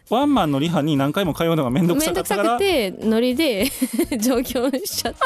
[0.09, 2.57] ワンマンのリハに何回も通うのが面倒くささかったから。
[2.57, 3.67] くてノリで
[4.19, 5.21] 上京しちゃって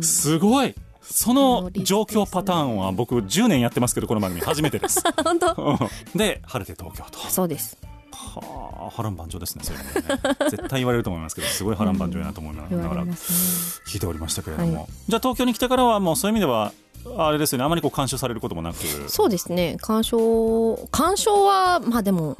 [0.06, 0.74] すごい。
[1.02, 5.02] その状況パターンは僕10年やってますけどこの番組初めてです。
[5.22, 5.54] 本当？
[5.54, 6.18] うん。
[6.18, 7.18] で晴れて東京と。
[7.30, 7.76] そうです
[8.16, 10.36] はあ波乱万丈ですねそういうのね。
[10.50, 14.86] 絶対言われると思いますけどすごい波乱万丈やなと思いながら聞いておりましたけれども、はい。
[15.08, 16.72] じゃあ東京に来てからはもうそういう意味では
[17.16, 18.76] あれですよねあまりこう干渉されることもなく。
[18.82, 19.76] ねそうですね。
[19.80, 22.36] 鑑賞鑑賞はまあでも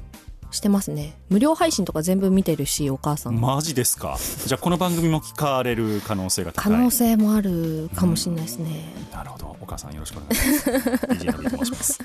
[0.50, 1.16] してますね。
[1.28, 3.40] 無料配信とか全部見てるしお母さん。
[3.40, 4.16] マジですか。
[4.46, 6.72] じゃあこの番組も聞かれる可能性が高い。
[6.72, 9.56] 可能性もあるかもしれないですね、なるほど。
[9.60, 10.70] お母さんよろしくお願いします。
[11.06, 11.98] DJ と申します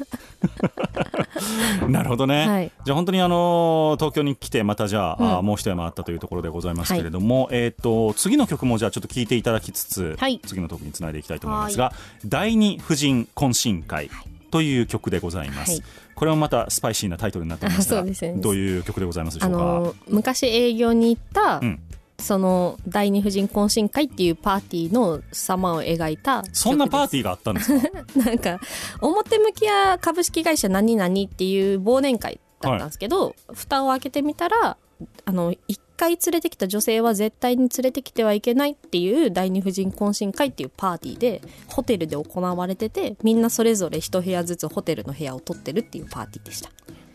[1.91, 2.71] なるほどね、はい。
[2.83, 10.39] じゃあ本当にあの東京に来てまたじゃあ,、うもう一山あったというところでございますけれども、えっ、と次の曲もじゃあちょっと聞いていただきつつ、はい。
[10.39, 11.93] 次のトークにつないでいきたいと思いますが
[12.25, 14.09] 第二婦人懇親会
[14.51, 15.83] という曲でございます、はい。
[16.15, 21.79] これもまたスパイシーなタイトルになってますが ねどういう曲でございますでしあょうか、の昔営業に行った、うん
[22.21, 27.89] その第二婦人懇親会っていうパーティーの様を描いたそんなパーテティーがあったんですか？
[28.23, 28.59] なんか
[29.01, 34.77] 表向きは株式会社何々っていう忘年会だったんですけど、蓋を開けてみたら
[35.25, 46.69] あの一回連れてきた女性は絶対に連れてきてはいけないっていう第二婦人懇親会っていうパーティーでホテルで行われててみんなそれぞれ一部屋ずつホテルの部屋を取ってるっていうパーティーでした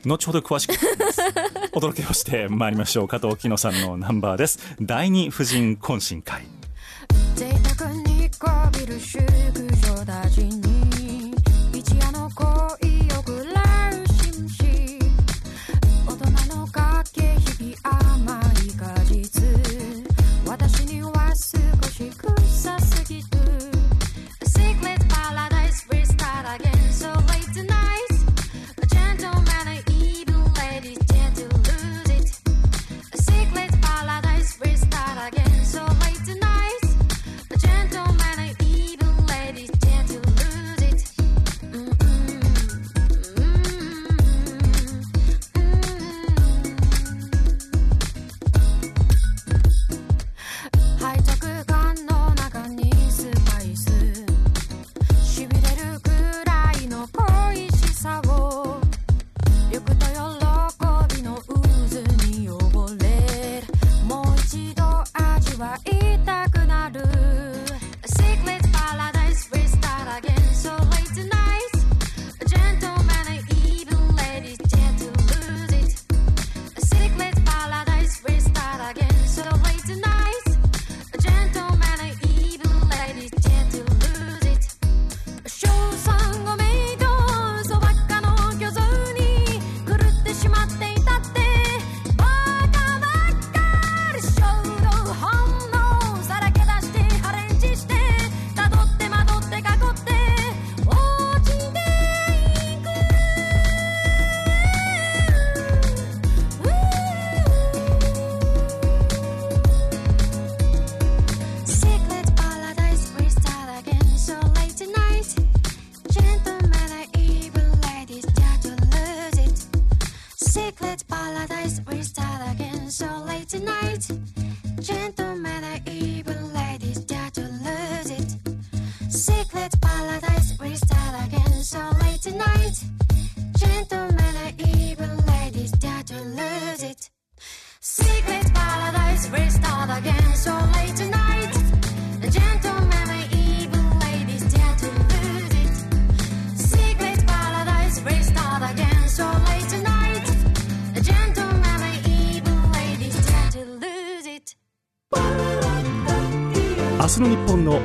[0.07, 0.73] 後ほど詳しく
[1.77, 3.09] お届けをしてまいりましょう。
[3.09, 4.61] 加藤紀乃さんのナンバーです。
[4.81, 6.47] 第二婦人懇親会。
[7.35, 11.35] 贅沢にこびる宿女たちに
[11.75, 12.47] 一夜の恋
[13.19, 14.99] をくらう紳士
[16.07, 19.42] 大人の駆け引き甘い果実
[20.47, 23.36] 私には少し臭すぎる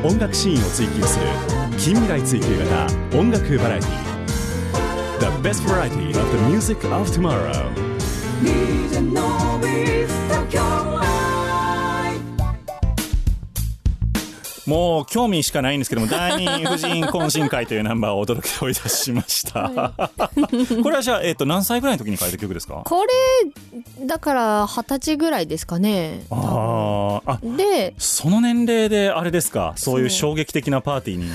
[0.03, 1.25] 音楽シーンを追求する
[1.77, 2.87] 近未来追求型
[3.19, 3.89] 音楽バラエティ
[5.19, 7.69] The best variety of the music of tomorrow.
[14.67, 19.69] もう興味しかないんですけども第二婦人懇親会というナンバーをお届けをいたしました、
[20.81, 22.83] これはじゃあ、えっと何歳ぐらいの時に書いた曲ですか？
[22.85, 23.03] こ
[23.99, 26.25] れだから二十歳ぐらいですかね。
[26.29, 29.73] あーあでその年齢であれですか？
[29.77, 31.29] そういう衝撃的なパーティーに。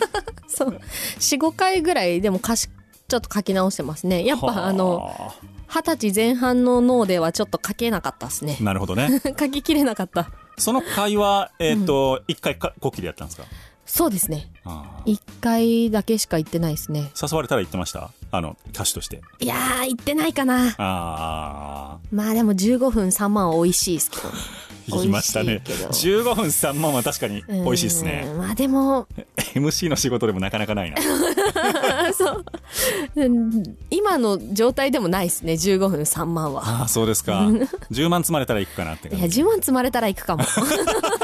[0.48, 0.80] そう。
[1.18, 2.68] 45回ぐらいでも歌詞
[3.08, 4.24] ちょっと書き直してますね。
[4.24, 4.72] やっぱあ。
[4.72, 5.34] のは
[5.68, 8.56] 二十歳前半の脳ではちょっと書けなかったですね。
[8.60, 9.20] あなるほどね。
[9.38, 10.30] 書ききれなかった。
[10.58, 13.44] その会話えっ、と一、回かこっきりやったんですか？
[13.86, 14.50] そうですね。
[14.64, 17.10] あ一回だけしか言ってないですね。
[17.14, 18.10] ー誘われたら言ってました？
[18.32, 19.20] あの歌手として。
[19.40, 20.74] いやー言ってないかな。
[20.78, 24.22] あまあでも15分3万は美味しいですけど。
[24.28, 24.32] あ
[24.92, 25.62] 言いましたね。
[25.64, 26.22] 美味しいけど。
[26.22, 28.26] 15分3万は確かに美味しいですね。
[28.26, 29.06] うんまあでも。
[29.54, 30.96] MC の仕事でもなかなかないな。
[32.14, 32.44] そう。
[33.16, 35.54] うん今の状態でもないですね。
[35.54, 36.62] 15分3万は。
[36.64, 37.40] ああそうですか。
[37.90, 40.44] 10万積まれたら行くかなっていや感じ10万積まれたら行くかも。
[40.44, 40.46] っ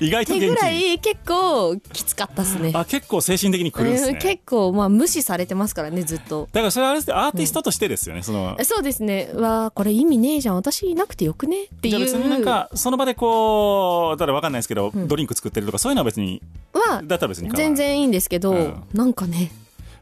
[0.00, 0.40] 意外と元気。
[0.40, 2.72] てぐらい結構きつかったっすね。
[2.74, 4.12] あ結構精神的に来るんですね。
[4.12, 6.48] うん結構まあ無視されてますからねずっと。
[6.52, 8.56] だからそれはあれですねアーティストとしてですよね、その。
[8.64, 9.30] そうですね。
[9.34, 10.54] わあこれ意味ねえじゃん。
[10.56, 11.90] 私いなくてよくねっていう。
[11.90, 16.42] じゃあ別になんかその場でこうただわかんないですけど、ドリンク作ってるとかそういうのは別に。
[16.72, 18.82] はだったら別に全然いいんですけど、うん。
[18.92, 19.50] なんかね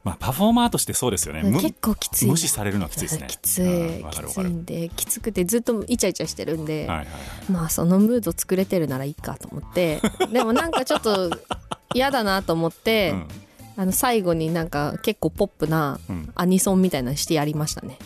[0.05, 1.43] まあパフォーマーとしてそうですよね。
[1.43, 2.27] む結構きつい。
[2.27, 3.27] 無視されるのはきついですね。
[3.31, 7.07] きつい、きついんできつくてずっとイチャイチャしてるんで、はいはいはい。
[7.51, 10.01] まあそのムード作れてるならいいかと思って。
[10.33, 11.31] でもなんかちょっと
[11.95, 13.29] 嫌だなと思って、うん。
[13.77, 16.31] あの最後になんか結構ポップなうん。
[16.37, 17.99] アニソンみたいなのしてやりましたね。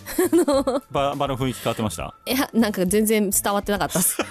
[0.91, 2.15] 場場の雰囲気変わってました？
[2.27, 4.17] いやなんか全然伝わってなかったっす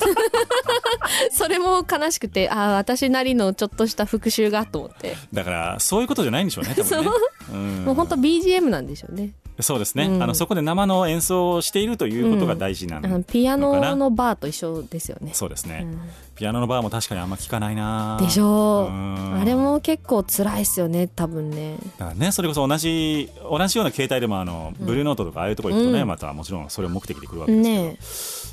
[1.32, 7.12] それも悲しくてああ私なりのちょっとした復習がと思って、だからそういうことじゃないんでしょうね多分ね。
[7.52, 7.56] う。
[7.56, 7.86] ん。
[7.86, 9.32] もう本当 BGM なんでしょうね。
[9.60, 10.24] そうですね、うん。
[10.24, 15.32] あのそこで生の演奏をしているということが大事なのピアのかなノのバーと一緒ですよね。
[15.34, 16.00] そうですね、うん。
[16.36, 18.18] ピアノのバーも確かにあんま聞かないな。
[18.22, 18.86] でしょう。
[18.88, 19.40] うん。
[19.42, 21.78] あれも結構辛いっすよね多分ね。
[21.98, 26.08] だからねそれこそ同じ同じような形態でもあの、ブルーノートとかああいうところ行くとね、うん。
[26.08, 27.98] またもちろんそれを目的で来るわけですけど、ね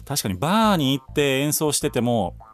[0.05, 2.45] 確かにバーに行って演奏してても、え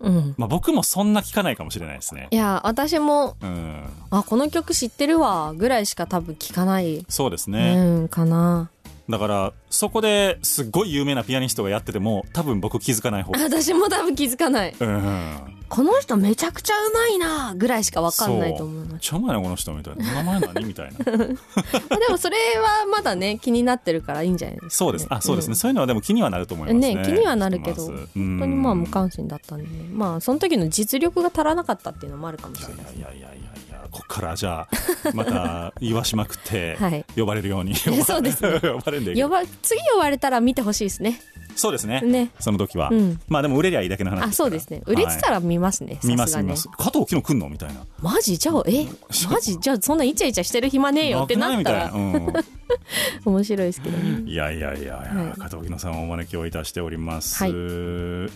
[0.00, 0.34] うん。
[0.36, 2.28] まあ、僕もそんな聞かないかもしれないですね。
[2.30, 3.84] いや私もうん。
[4.10, 8.70] あこの曲知ってるわぐらいしか多分聞かない、そうですね、うんかな
[9.08, 13.32] だからそこですっごい有名なピアニストがやってても多分僕気づかない方。
[13.32, 14.74] 私も多分気づかない。
[14.78, 15.58] うん。
[15.68, 19.00] この人めちゃくちゃうまいなぐらいしか分かんないと思います。
[19.00, 20.14] ちゃうまいなこの人みたいな。
[20.14, 20.98] 名前何みたいな。
[21.04, 25.06] まあでもそれはまだね気になってるからいいんじゃないですか、ね、そうです。
[25.10, 26.94] あそうですね、んそういうのはでも気にはなると思いますね。
[26.94, 29.68] ね気にはなるけど本当にまあ無関心だったんで。
[29.92, 37.04] まあその時の実力が足らなかったっていうのもあるかもしれないいやいやいやいやこっからじゃあまた言わしまくって はい。
[37.16, 37.74] 呼ばれるように。
[38.04, 38.60] そうですね。
[38.60, 39.28] 呼ばれるんだけど。
[39.28, 41.20] 呼ば次呼ばれたら見てほしいですね
[41.58, 42.00] そうですね。
[42.00, 42.30] ね。
[42.40, 43.20] その時は、うん。
[43.28, 44.82] まあでも売れりゃいいだけの話あそうですね。
[44.86, 46.68] 売れてたら見ますね、見ます見ます。
[46.68, 47.48] 加藤昨日来んの？
[47.48, 47.84] みたいな。
[48.00, 48.38] マジ？
[48.38, 48.86] じゃあえ？
[49.30, 49.58] マジ？
[49.58, 51.92] じゃあそんなイチャイチャしてる暇ねえよってなったら。
[53.24, 54.10] 面白いですけどね。
[54.10, 55.38] うん、いやいやいやいや、はい。
[55.38, 57.52] 加藤木野さんをお招きをいたしております、はい。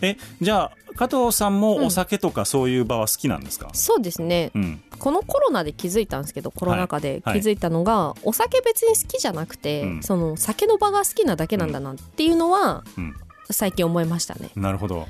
[0.00, 4.50] えじゃあ加藤さんもお酒とかそういう場は好きなんですか、そうですね。
[4.54, 4.82] うん。
[4.98, 7.40] このコロナで気づいたんですけどコロナ禍で気はい。
[7.40, 10.02] づいたのが、お酒別に好きじゃなくて、うん。
[10.02, 13.11] その酒の場が好きなだけなんだなっていうのはうん
[13.50, 14.50] 最近思いましたね。
[14.56, 15.06] なるほど、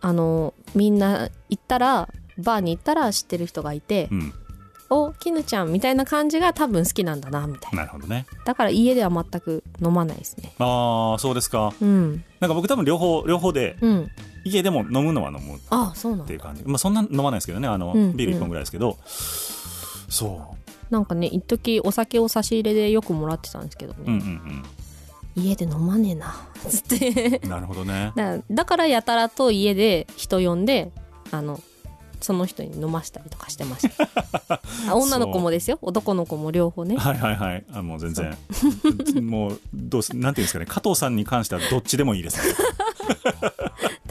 [0.00, 2.08] あのみんな行ったら
[2.38, 4.32] バーに行ったら知ってる人がいてうん、
[4.90, 7.78] 「お絹ちゃん」みたいな感じが多分好きなんだなみたいな。
[7.80, 8.26] なるほどね。
[8.44, 10.52] だから家では全く飲まないですね。
[10.58, 11.72] ああそうですか。
[11.80, 12.24] うん。
[12.40, 14.10] なんか僕多分両方両方でうん。
[14.42, 16.26] 家でも飲むのは飲むっあそうなんだ。
[16.26, 16.62] ていう感じ。
[16.64, 18.96] まあそんな飲まないですけどねあの、うんビール1本ぐらいですけど、
[20.08, 20.56] そ
[20.88, 24.64] なんかね一時お酒を差し入れでよくもらってたんですけどね、ううんうん
[25.36, 26.34] 家で飲まねえな。
[26.68, 27.40] つって。
[27.42, 28.12] うんなるほどね。
[28.16, 30.92] だだからやたらと家で人呼んで
[31.30, 31.60] あの
[32.20, 34.60] その人に飲ましたりとかしてました。
[34.88, 35.78] あ 女の子もですよ。
[35.82, 36.96] 男の子も両方ね。
[36.96, 37.64] はいはいはい。
[37.72, 38.36] あもう全然。
[39.22, 40.66] もうどうすなんていうんですかね。
[40.66, 42.54] 加藤さんに関してはどっちでもいいですね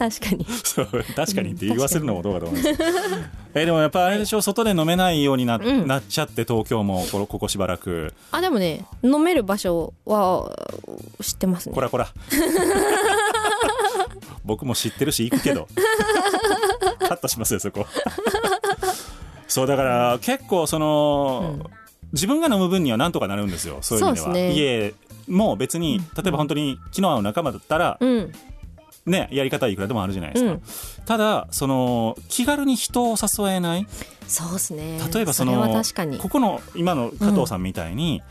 [0.00, 0.46] 確かに。
[0.64, 2.74] そう確かにって言わせるのもどうかと思います。
[3.54, 5.86] えでもやっぱあれでしょ外で飲めないようにな,、うん。
[5.86, 8.14] なっちゃって東京もここしばらく。
[8.32, 10.50] あでもね飲める場所は
[11.20, 11.74] 知ってますね。
[11.74, 12.08] こらこら。
[14.42, 15.68] 僕も知ってるし行くけど。
[17.00, 17.84] カットしますよそこ。
[19.48, 21.66] そうだから結構その、うん。
[22.14, 24.32] 自分が飲む分にはなんとかなるんですよそういう意味では。
[24.32, 24.52] ね。
[24.54, 24.94] 家
[25.28, 28.32] も別に例えば本当に気の合う仲間だったら、うん
[29.06, 30.62] ねやり方はいくらでもあるじゃないですか、うん。
[31.06, 33.86] ただその気軽に人を誘えない。
[34.26, 34.98] そうですね。
[35.12, 35.82] 例えばそれの
[36.18, 38.22] ここの今の加藤さんみたいに、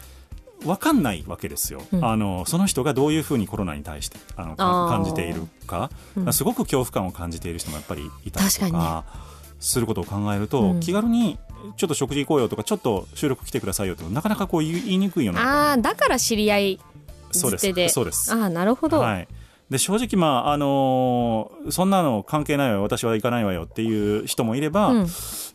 [0.63, 2.05] 分かんないわけですよ、うん。
[2.05, 6.33] あのその人がどういうふうにコロナに対してあの感じているか、うん。
[6.33, 9.05] すごく恐怖感を感じている人もやっぱりいたりと確かか
[9.59, 10.79] することを考えると、うん。
[10.79, 11.37] 気軽に
[11.75, 16.79] ちょっと食事行こうよとかちょっと収録来てくださいよってなかなかこう言いにくいようなああだから知り合い
[17.31, 17.61] そうです。
[17.61, 17.89] 捨てで。
[17.89, 18.33] そうです。
[18.33, 19.27] ああなるほど、はい、
[19.69, 22.83] で正直、まああのーそんなの関係ないわよ。
[22.83, 23.63] 私は行かないわよ。
[23.63, 25.05] っていう人もいれば、うん。
[25.05, 25.07] い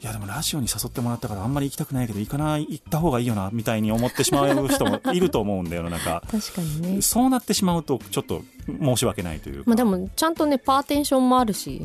[0.03, 7.03] やでもラジオに誘ってもらったからあんまり行きたくないけど行かない行った方がいいよなみたいに思ってしまう人もいると思うんだよ世の中確かにね。
[7.03, 11.77] そうなってしまうとちょっと申し訳ないというか、まあでもちゃんとねパーテンションもあるし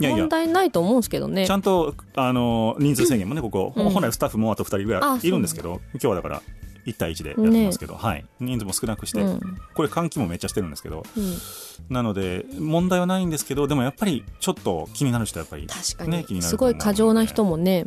[0.00, 0.18] いやいや。
[0.18, 1.46] 問題ないと思うんですけどね。
[1.46, 3.90] ちゃんと、あのー人数制限もねここ、うん。
[3.90, 6.42] 本来スタッフもあと2人ぐらあいいるんですけど今日はだから
[6.88, 9.40] 1対1でやってますけど、はい、人数も少なくして、うん。
[9.74, 11.34] これ換気もめっちゃしてるんですけどうん。
[11.90, 17.86] なので問題はないんですけどでもやっぱりちょっと気になる人はやっぱり確かに、ね気になるすごい過剰な人もね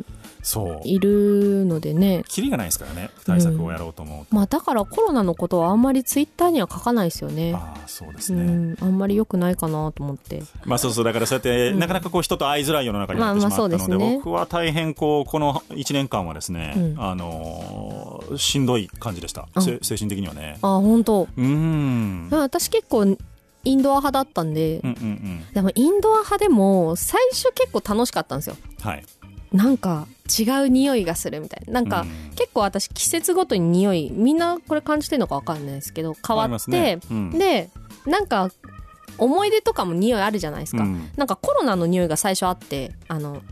[0.84, 2.24] いるのでね。
[2.28, 3.10] キリがないですからね。
[3.24, 7.54] 対策をやろうと思うと、まあだからコロナのことはあんまりツイッターには書かないですよね。
[7.54, 8.76] ああそうですうね、ん。
[8.80, 10.42] あんまり良くないかなと思って。
[10.64, 11.04] まあそうそう。
[11.04, 11.78] だからそうやって、うん。
[11.78, 14.16] なかなかこう人と会いづらい世の中になってしまったので,、まあまあですね。
[14.16, 16.94] 僕は大変こうこの1年間はですね、うん。
[16.98, 20.58] あのーしんどい感じでした、精神的にはね。
[20.62, 21.22] あ本当。
[21.36, 22.28] うーん。
[22.30, 23.16] まあ私結構
[23.64, 25.44] インドア派だったんで、うんうんうん。
[25.52, 28.56] でもインドア派でも最初結構楽しかったんですよ。
[28.80, 29.04] はい
[29.52, 30.06] なんか
[30.38, 31.74] 違う匂いがするみたいな。
[31.74, 32.30] なんか、うん。
[32.36, 37.00] 結構私季節ごとに匂いみんなこれ感じてるのか分かんないですけど変わって、ね。
[37.10, 37.30] うん。
[37.30, 37.70] で
[38.06, 38.50] なんか
[39.18, 41.10] 思い出とかも匂いあるじゃないですか、うん。
[41.16, 43.42] なんかコロナの匂いが最初あってあの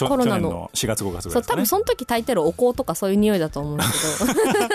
[0.00, 0.40] コロナの。
[0.40, 4.26] 去年の4月5月ぐそう多分その時炊いてるお香とかそういう匂いだと思うんです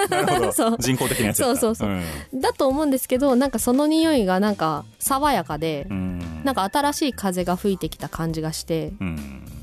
[0.08, 0.52] けど。
[0.54, 0.78] そう。
[0.80, 1.92] 人工的なやつそうそうそうう。
[1.94, 2.04] ん。
[2.34, 6.42] どだと思うんですけどなんかその匂いがなんか爽やかで、うん。
[6.46, 9.59] なんか新しい風が吹いてきた感じがしてうん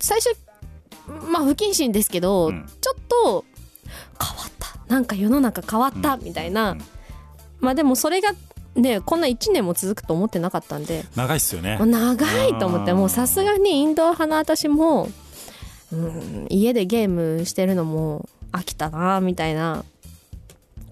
[0.00, 0.36] 最初
[1.30, 2.66] まあ不謹慎ですけど、うん。
[2.80, 3.44] ちょっと
[4.20, 4.92] 変わった。
[4.92, 6.82] なんか世の中変わったみたいな、うん。
[7.60, 8.34] まあでもそれが
[8.74, 11.04] ねこんな1年も続くと思ってなかったんで。
[11.16, 11.78] 長いっすよね。
[11.78, 15.08] 長いと思ってもうさすがにインドア派の私も、
[15.92, 19.84] うん、家でゲームしてるのも飽きたなみたいな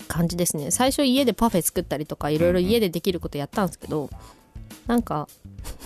[0.09, 0.71] 感じですね。
[0.71, 4.09] 最初家でパフェ作ったりとかいろいろ家でできることやったんですけど
[4.87, 5.29] なんか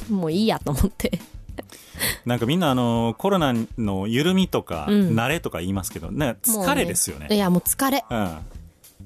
[0.08, 1.18] もういいやと思って
[2.24, 5.16] なんかみんなあのコロナの緩みとか、うん。
[5.16, 7.28] 慣れとか言いますけどね疲れですよね。
[7.30, 8.04] いやもう疲れ。
[8.08, 8.38] うん。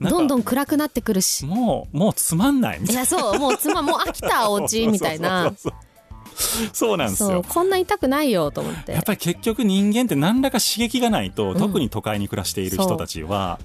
[0.00, 1.46] どんどんん暗くなってくるし。
[1.46, 3.00] もうもうつまんないみたいな。
[3.02, 5.52] いやそうもう妻もう飽きたお家みたいな。
[6.72, 7.44] そうなんですよ。
[7.48, 8.92] こんな痛くないよと思って。
[8.92, 11.58] やっぱり結局人間って何らか刺激がないと、ん。
[11.58, 13.60] 特に都会に暮らしている人たちは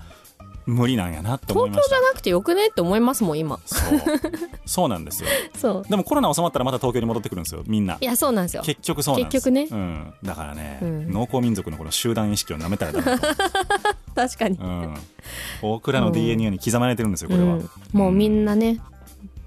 [0.69, 3.59] 無理なんやなって思いま東京じゃなくてよくねって思いますもん今。
[3.65, 3.99] そう。
[4.65, 5.29] そうなんですよ。
[5.57, 5.89] そう。
[5.89, 7.97] でもコロナ収まったらまた東京に戻ってくるんですよみんな。
[7.99, 8.63] いやそうなんですよ。
[8.63, 9.43] 結局そうなんです。
[9.43, 9.67] 結局ね。
[9.71, 11.11] うん、だからね、うん。
[11.11, 13.27] 農耕民族のこの集団意識をなめたらダメだと、
[14.15, 14.57] 確かに。
[14.57, 14.93] うん、
[15.61, 18.79] 僕らの DNA に刻まれてるんですよこれは、うん、もうみんなね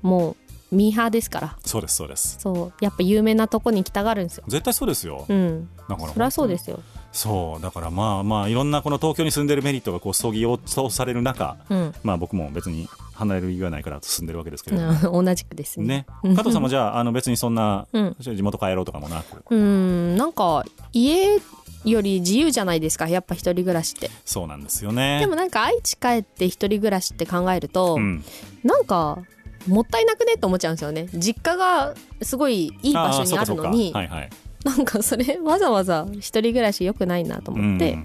[0.03, 0.37] も
[0.73, 1.57] うミーハーですから。
[1.65, 2.39] そうですそうです。
[2.41, 2.85] そう。
[2.85, 4.45] やっぱ有名なとこに行きたがるんですよ。
[4.49, 5.69] 絶対そうですよ、うん。
[5.89, 6.81] だからそりゃそうですよ
[7.13, 11.95] そうだからまあまあいろんなこの東京に住んでるメリットがこうそぎ落とされる中、うん。
[12.03, 15.87] まあ僕も別に離れる理由はないから住んでるわけですけれども、 同じくですね。
[15.87, 16.07] ね。
[16.25, 18.17] う ん加藤さんもじゃああの別にそんな、うん。
[18.19, 19.55] 地元帰ろうとかもなく？
[19.55, 21.39] うんなんか家
[21.85, 24.11] より自由じゃないですかやっぱ一人暮らしって。
[24.25, 25.19] そうなんですよね。
[25.21, 28.25] でもなんか愛知帰って一人暮らしって考えると、うん、
[28.65, 29.19] なんか
[29.67, 31.09] もったいなくねって思っちゃうんですよね。
[31.15, 34.31] 実家がすごいいい場所にあるのにはいはい
[34.65, 37.99] なんかそれわざわざ一人暮らし良くないなと思って、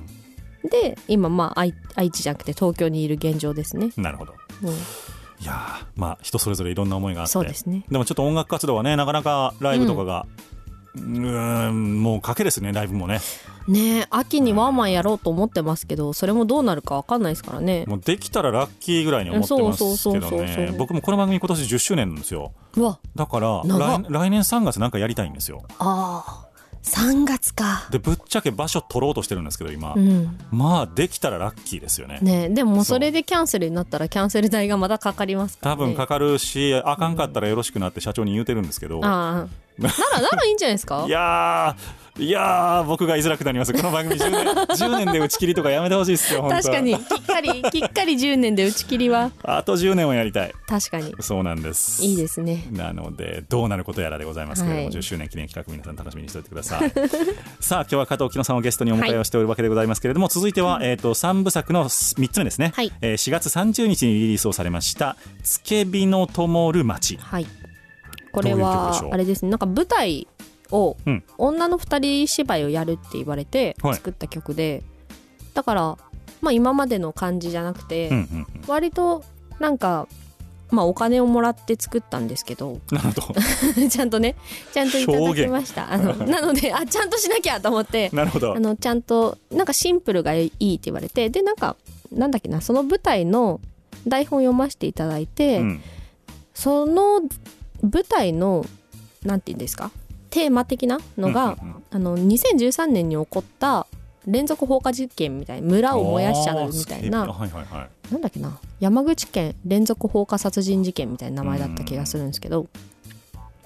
[0.69, 4.33] で今まあ愛愛知じゃなくて東京にいる現状ですね、うんなるほど。
[4.63, 4.71] うん、い
[5.43, 7.31] やーまあ人それぞれいろんな思いがあって。
[7.31, 7.85] そうですね。
[7.89, 10.25] でもちょっと音楽活動はねなかなかライブとかが、
[10.95, 13.19] うーんもう賭けですねライブもね。
[13.67, 17.83] ねえ秋にワンマンやろうと思ってますけどそれもどうなるか分かんないですからね。
[17.85, 20.65] もうできたらラッキーぐらいに思ってますそうそうけどそうそうそう。
[20.65, 22.53] ね僕もこの番組今年10周年なんですよ。
[22.75, 22.99] うわ。
[23.15, 24.01] だから長っ。
[24.03, 25.63] 来来年3月なんかやりたいんですよ。
[25.79, 26.46] ああ
[26.83, 27.87] 3月か。
[27.91, 30.37] でぶっちゃけ場所取ろうとしてるんですけど今、うん。
[30.51, 32.19] まあできたらラッキーですよね。
[32.21, 39.47] ねえでもそれでキャンセルになったらキャンセル代がまたかかりますから、ね、多分かかるしあかんかったらよろしくなって社長に言うてるんですけど、ああ。
[39.77, 41.05] ならならいいんじゃないですか？
[41.07, 43.71] いやーいやー僕が言いづらくなります。
[43.71, 46.95] この番組10年 ,10 年で打ち切りとかやめてほしいですよ本当確かに。
[46.95, 49.31] きっかりきっかり10年で打ち切りは。
[49.43, 50.53] あと10年をやりたい。
[50.67, 51.13] 確かに。
[51.19, 52.03] そうなんです。
[52.03, 52.65] いいですね。
[52.71, 54.95] なのでどうなることやらでございますけれども、はい。
[54.95, 56.91] 10周年記念企画皆さん楽しみにしておいてください。
[57.61, 62.91] さあ今日は加藤紀乃さんをゲストにお迎えをしておるわけでございますけれども、続いては、えー、と3部作の3つ目ですね、はい。
[63.01, 67.17] えー4月30日にリリースをされました「つけびの灯る街。
[67.17, 67.45] はい。
[68.31, 69.49] これはあれですね。
[69.49, 70.27] なんか舞台
[70.71, 71.23] を、うん。
[71.37, 73.95] 女の二人芝居をやるって言われてはい。
[73.95, 74.83] 作った曲で、
[75.53, 75.97] だから
[76.41, 78.63] まあ今までの感じじゃなくて、うんうんうん。
[78.67, 79.23] 割と
[79.59, 80.07] なんか
[80.69, 83.39] まあお金をもらって作ったんですけどなるほど。
[83.89, 84.35] ちゃんとね
[84.73, 85.91] ちゃんといただきました。
[85.91, 88.53] あのなのであちゃんとしなきゃと思ってなるほど。
[88.55, 91.75] あのちゃんとなんかシンプルがいいって言われてでなんか
[92.11, 93.59] なんだっけなその舞台の
[94.05, 95.81] 台本読ませていただいて、うん。
[96.53, 97.21] その
[97.81, 98.65] 舞台の
[99.23, 99.91] なんて言うんですか？
[100.37, 101.57] テーマ的なのが、
[101.89, 103.87] あの2013年に起こった
[104.27, 108.13] 連続放火事件みたいな村を燃やしちゃうみたいなはいはいはい。
[108.13, 112.67] なんだっけな山口県連続放火殺人事件みたいな名前だった気がするんですけど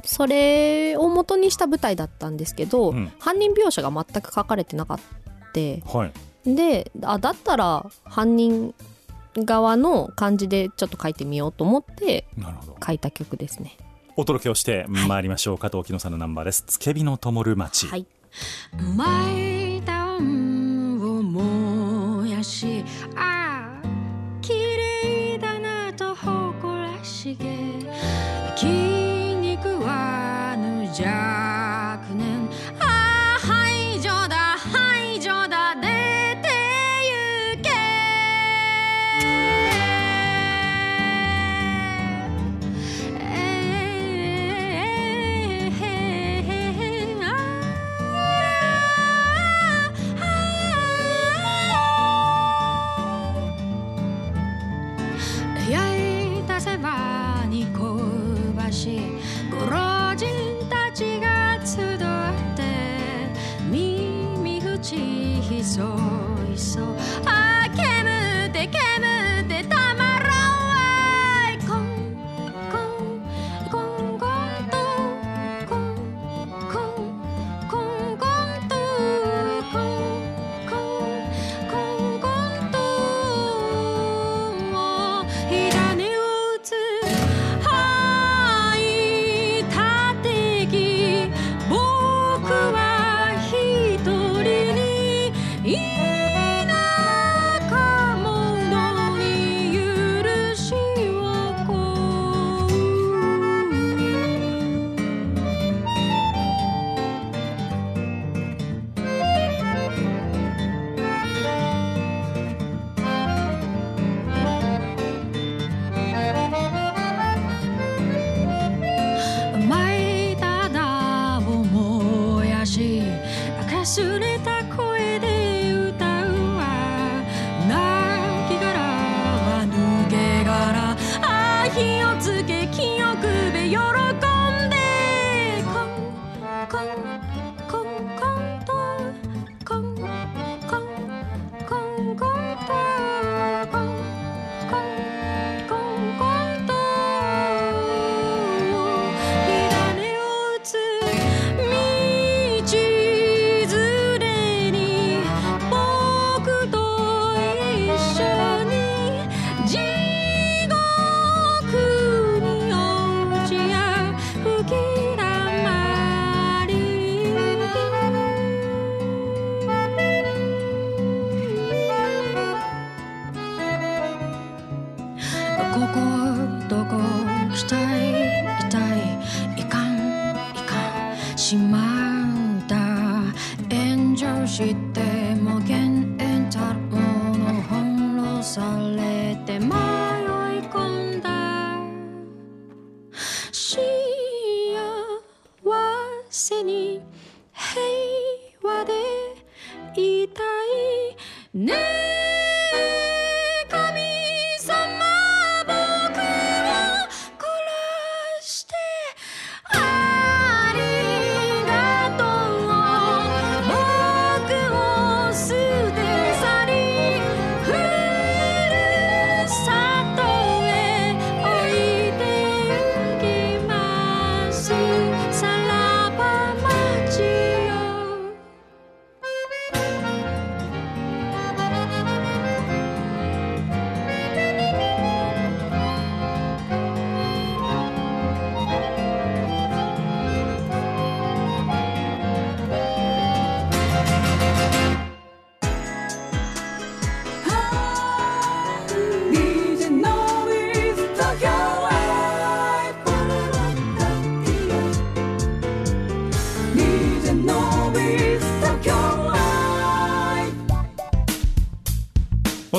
[0.05, 3.11] それを元にした舞台だったんですけど、うん。
[3.19, 4.99] 犯人描写が全く書かれてなかっ
[5.51, 6.05] たは
[6.45, 6.55] い。
[6.55, 8.73] であだったら犯人
[9.35, 12.25] 側の漢字でちょっと書いてみようと思って
[12.85, 13.75] 書いた曲ですね
[14.15, 18.05] お届けをして参りましょう、加藤紀乃さんのナンバーです「つけびの灯る街」はい。
[18.95, 20.17] 毎段
[21.01, 22.85] を燃やし
[23.15, 27.57] ああ綺麗だなと誇らしげ
[28.55, 28.67] 筋
[29.35, 31.50] 肉は無弱年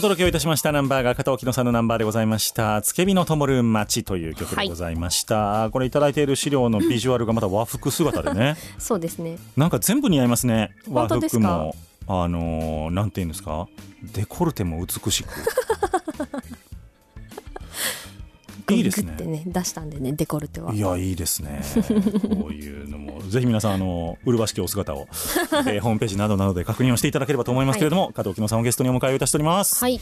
[0.02, 0.72] 届けをいたしました。
[0.72, 8.56] ナンバーが加藤木野さんのナンバーでございました「つけびの灯る街」という曲でございました、これいただいている資料のビジュアルがまた和服姿でね。
[8.78, 9.38] そうですね。
[9.56, 10.72] なんか全部似合いますね。
[10.90, 11.74] 和服も。
[12.08, 13.68] あのーなんていうんですか？
[14.02, 15.28] デコルテも美しく
[18.70, 19.12] いいですね。
[19.24, 20.72] ね出したんでねデコルテは。
[20.72, 21.62] いやいいですね。
[22.22, 23.20] こういうのも。
[23.28, 25.08] ぜひ皆さんあの麗しきお姿を、
[25.66, 30.00] えーホームページなどなどで確認をしていただければと思いますけれども、加藤木野さんをゲストにお迎えをいたしております、はい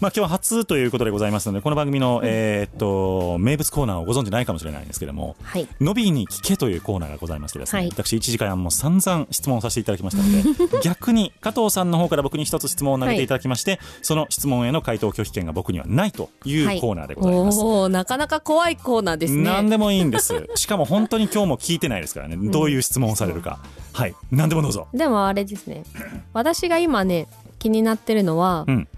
[0.00, 17.60] まあ、今日は初ということでございますのでこの番組の、えーっと名物コーナーをご存知ないかもしれないんですけどもはい「のびに聞け」というコーナーがございましてですね、はい私1時間も散々質問をさせていただきましたので 逆に加藤さんの方から僕に一つ質問を投げていただきまして、その質問への回答拒否権が僕にはないというはいコーナーでございます。
[17.60, 20.46] おおなかなか怖いコーナーですね何でもいいんです。
[20.56, 22.36] しかも本当に今日も聞いてないですからね。
[22.36, 23.60] どういう質問をされるか。
[23.92, 24.14] はい。
[24.32, 24.88] 何でもどうぞ。
[24.92, 25.84] でもあれですね
[26.32, 27.28] 私が今ね
[27.58, 28.88] 気になってるのは、うん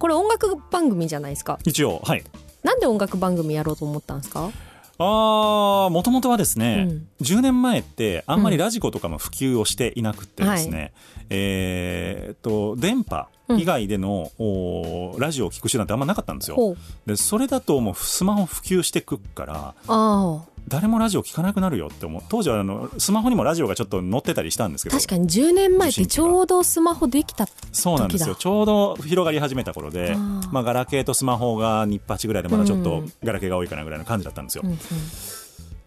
[0.00, 1.58] これ音楽番組じゃないですか？
[1.64, 2.24] 一応、はい。
[2.64, 4.50] なんで音楽番組やろうと思ったんですか？
[4.98, 7.08] あー、もともとはですね、うん。
[7.20, 10.92] 10年前ってあんまりラジコとかも普及をしていなくてですね、
[11.28, 16.76] えーっと、電波以外での、おーラジオを聞く手段ってあんまなかったんですよ。
[17.04, 22.22] で、それだともうスマホ普及してくっから、あ誰もラジオ聞かなくなるよって思う。
[22.28, 24.96] 当時はあの、スマホにもラジオがちょっと載ってたりしたんですけど。
[24.96, 28.34] あ確かに10年前ってちょうどスマホできたそうなんですよ。
[28.34, 30.16] ちょうど広がり始めた頃で、
[30.52, 34.62] まあ、ガラケーとスマホが日八ぐらいで、まだちょっとうんガラケーが多いかなぐらいの感じだったんですよ。
[34.64, 34.78] うんうん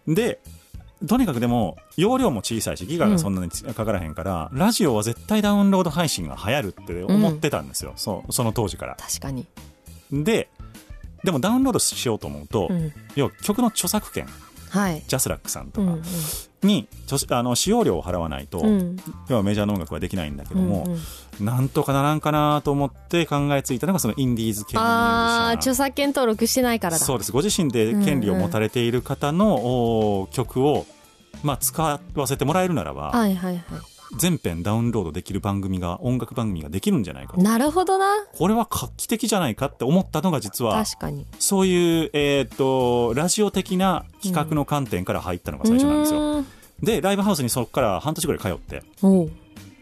[0.06, 0.38] で、
[1.06, 7.92] とにかくでも、容量も小さいし、ギガがそんなにかからへんから、ラジオは絶対ダウンロード配信が流行るって思ってたんですよ。
[7.96, 8.96] そうその当時から。
[8.96, 9.46] 確かに、
[10.12, 10.48] で、
[11.24, 14.26] でもダウンロードしようと思うと、うん、要は曲の著作権、
[14.74, 15.02] はい。
[15.06, 16.02] ジャスラックさんとかうんうん。
[17.30, 18.96] あの使用料を払わないと、うん。
[19.28, 21.44] 要はメジャーの音楽はできないんだけども、うんうん。
[21.44, 27.04] なんとかならんかなと思って考えついたのがそのインディーズ系のああ著作権登録してないからだ。
[27.04, 27.30] そうです。
[27.30, 29.54] ご自身で権利を持たれている方の、
[30.22, 30.86] お曲を、
[31.42, 38.26] まあ、使わせてもらえるならば、はいはいは全編ダウンロードできる番組が音楽番組ができるんじゃないかなるほどな。
[38.36, 40.82] これは画期的じゃないかって思ったのが実は。
[40.84, 41.26] 確かに。
[41.38, 46.44] そういう、えー、とラジオ的な企画の観点から入ったのが最初なんですよ、
[46.82, 48.82] でライブハウスにそこから半年ぐらい通って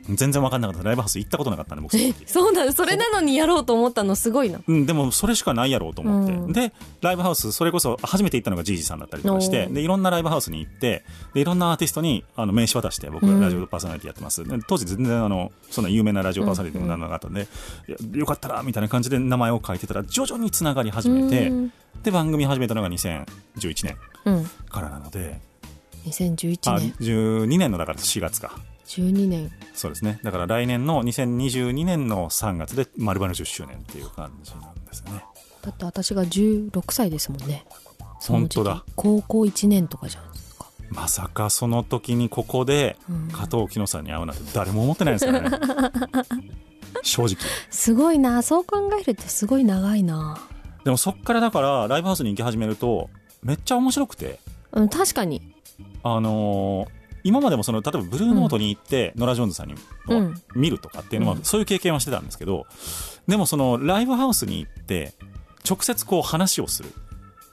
[0.08, 0.82] 全然分かんなかった。
[0.82, 1.96] ライブハウス行ったことなかったんで僕。
[2.26, 2.72] そうなの？
[2.72, 4.60] それなのにやろうと思ったのすごいな。
[4.66, 6.52] うん、でもそれしかないやろうと思って、うん。
[6.52, 13.40] でライブハウスそれこそ初めて行ったのがジージさんだったりとかしてでいろんなライブハウスに行ってでいろんなアーティストにあの名刺渡して僕うん。
[13.40, 17.42] ラジオパーソナリティやってます、で当時全然あのそんな有名なラジオパーソナリティもならなかったんで、
[17.88, 21.72] いやよかったらみたいな感じで名前を書いてたら徐々につながり始めてうん。
[22.02, 23.26] で番組始めたのが2011
[23.86, 24.44] 年うん。
[24.68, 25.40] からなので。
[26.04, 29.50] 2011あ年12年のだから4月か12年。
[29.74, 30.18] そうですね。
[30.22, 35.24] だから来年の2022年の3月で丸々10周年っていう感じなんですよね。
[35.62, 37.64] だって私が16歳ですもんね。
[38.20, 38.84] 本当だ。
[38.96, 40.66] 高校1年とかじゃないですか。
[40.90, 43.28] まさかその時にここでうん。
[43.30, 45.58] 加藤木野さんに会うなんて誰も思ってないですからね。
[47.02, 47.36] 正直。
[47.70, 48.42] すごいな。
[48.42, 50.38] そう考えるとすごい長いな。
[50.84, 53.08] でもそっからだからライブハウスに行き始めると
[53.42, 54.40] めっちゃ面白くて。
[54.72, 55.54] うん確かに。
[56.02, 59.74] あのー今までもその例えばブルーノートに行って、ノラ・ジョーンズさんに、
[60.08, 60.34] うん。
[60.54, 61.44] 見るとかっていうのは、うん。
[61.44, 62.66] そういう経験はしてたんですけど
[63.26, 65.14] でもそのライブハウスに行って
[65.68, 66.90] 直接こう話をする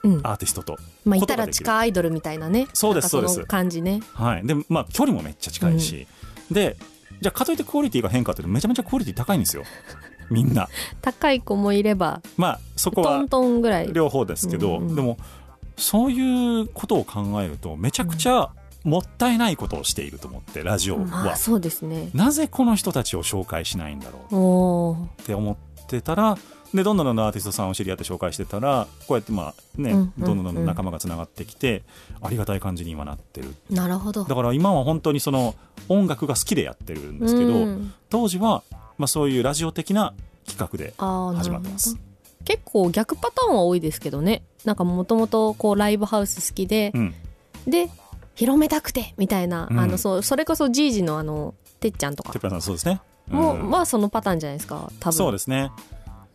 [0.02, 0.20] うん。
[0.22, 2.68] アーティストと、まあ言ったら地下アイドルみたいなね。
[2.72, 3.40] そうですそうです。
[3.40, 4.00] の感じね。
[4.14, 6.06] はい、でまあ距離もめっちゃ近いし、
[6.50, 6.76] で
[7.20, 9.64] じゃあかといってクオリティが変化っていうとめちゃめちゃクオリティ高いんですよ。
[10.30, 10.68] みんな。
[11.02, 13.92] 高い子もいればまあそこはトントンぐらい。
[13.92, 14.94] 両方ですけど、うんうん。
[14.94, 15.18] でも
[15.76, 18.50] そういうことを考えるとめちゃくちゃ
[18.84, 22.10] もったいないことをしていると思ってラジオは、まあそうですね。
[22.14, 25.22] なぜこの人たちを紹介しないんだろう。
[25.22, 25.56] って思っ
[25.86, 26.38] てたら
[26.72, 30.24] でどんどんどんどんアーティストさんを知り合って紹介してたらこうやってまあね、うんうんうん。
[30.24, 31.82] どんどんどんどん仲間がつながってきて
[32.22, 34.24] ありがたい感じに今なってるなるほど。
[34.24, 35.56] だから今は本当にその
[35.88, 37.92] 音楽が好きでやってるんですけど、うん。
[38.08, 38.62] 当時は
[38.98, 40.14] まあそういうラジオ的な
[40.46, 41.98] 企画で始まってます。
[42.44, 44.42] 結構逆パターンは多いですけどね。
[44.64, 47.14] なんかもともとこうライブハウス好きで、うん。
[47.66, 47.90] で
[48.34, 49.78] 広めたくてみたいな、うん。
[49.78, 52.32] あのそうそれこそじいじのあのてっちゃんとか。
[52.32, 53.00] てっぺいさんそうですね。
[53.28, 55.12] もう、うんまあそのパターンじゃないですか多分。
[55.16, 55.70] そうですね。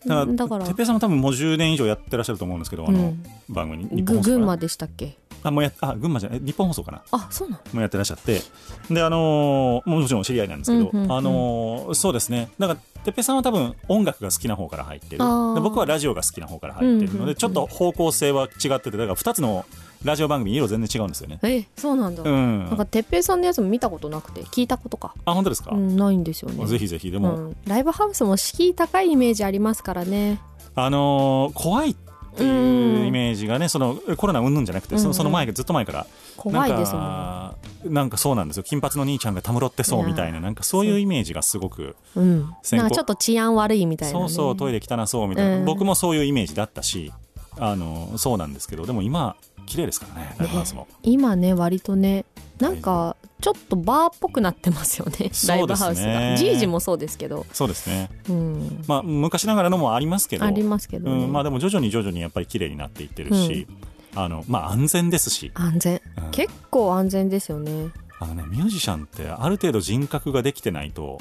[0.06, 3.24] だからてっぺいさんも多分もう10年以上やってらっしゃると思うんですけどあの、うん。
[3.50, 4.36] 番組日ぐ本放送から。
[4.36, 5.18] 群馬でしたっけ？
[5.48, 7.02] あもうやあ群馬じゃない日本放送かな？
[7.12, 8.42] あそうなのもやってらっしゃって。
[8.90, 12.50] であのーもちろん知り合いなんですけど、うんうんうんあのーそうですね。
[12.60, 15.20] だからてっぺいさんは多分音楽が好きな方から入ってる。
[15.62, 17.36] 僕はラジオが好きな方から入ってるので、うんうんうん。
[17.36, 19.66] ちょっと方向性は違っててだから2つの
[20.04, 21.40] ラジオ番組色全然違うんですよね。
[21.44, 22.66] えそうなんだ、うん。
[22.66, 26.66] なんかてっぺいさんのやつも見たことなくて聞いたことか、あ本当ですか、うん、ないんですよね。
[26.66, 27.12] ぜひぜひ。
[27.12, 30.40] でうも、ん、ライブハウスも敷居高いイメージありますからね。
[30.76, 31.96] あのー怖いっ
[32.36, 36.08] ていうイメージがねそのコロナ云々じゃなくてそのその前ずっと前から
[36.38, 37.12] 怖いですもんなん
[37.52, 37.56] か
[37.86, 38.64] なんかそうなんですよ。
[38.64, 45.66] 金髪の兄ちゃんがたむろってそうみたいななんかそういうイメージがすごくうん、なんかちょっと治安悪いみたいな、ね、そうそうトイレ汚そうみたいな、うん。
[45.66, 47.12] 僕もそういうイメージだったし
[47.58, 49.36] あのそうなんですけどでも今
[49.66, 52.26] 綺麗ですからねライブハウスも、今ね割とね
[52.60, 56.38] なんかちょっとバーっぽくなってますよねライブハウスが。
[56.38, 58.10] ジージもそうですけど、そうですね。
[58.30, 60.46] うん、まあ昔ながらのもありますけど。
[60.46, 63.68] ありますけどね、うん、まあでも徐々に徐々にやっぱり綺麗になっていってるし、
[64.16, 65.52] あのまあ安全ですし。
[65.54, 66.32] 安全、うん。
[66.32, 67.90] 結構安全ですよね。
[68.20, 71.20] あのねミュージシャンってある程度人格ができてないと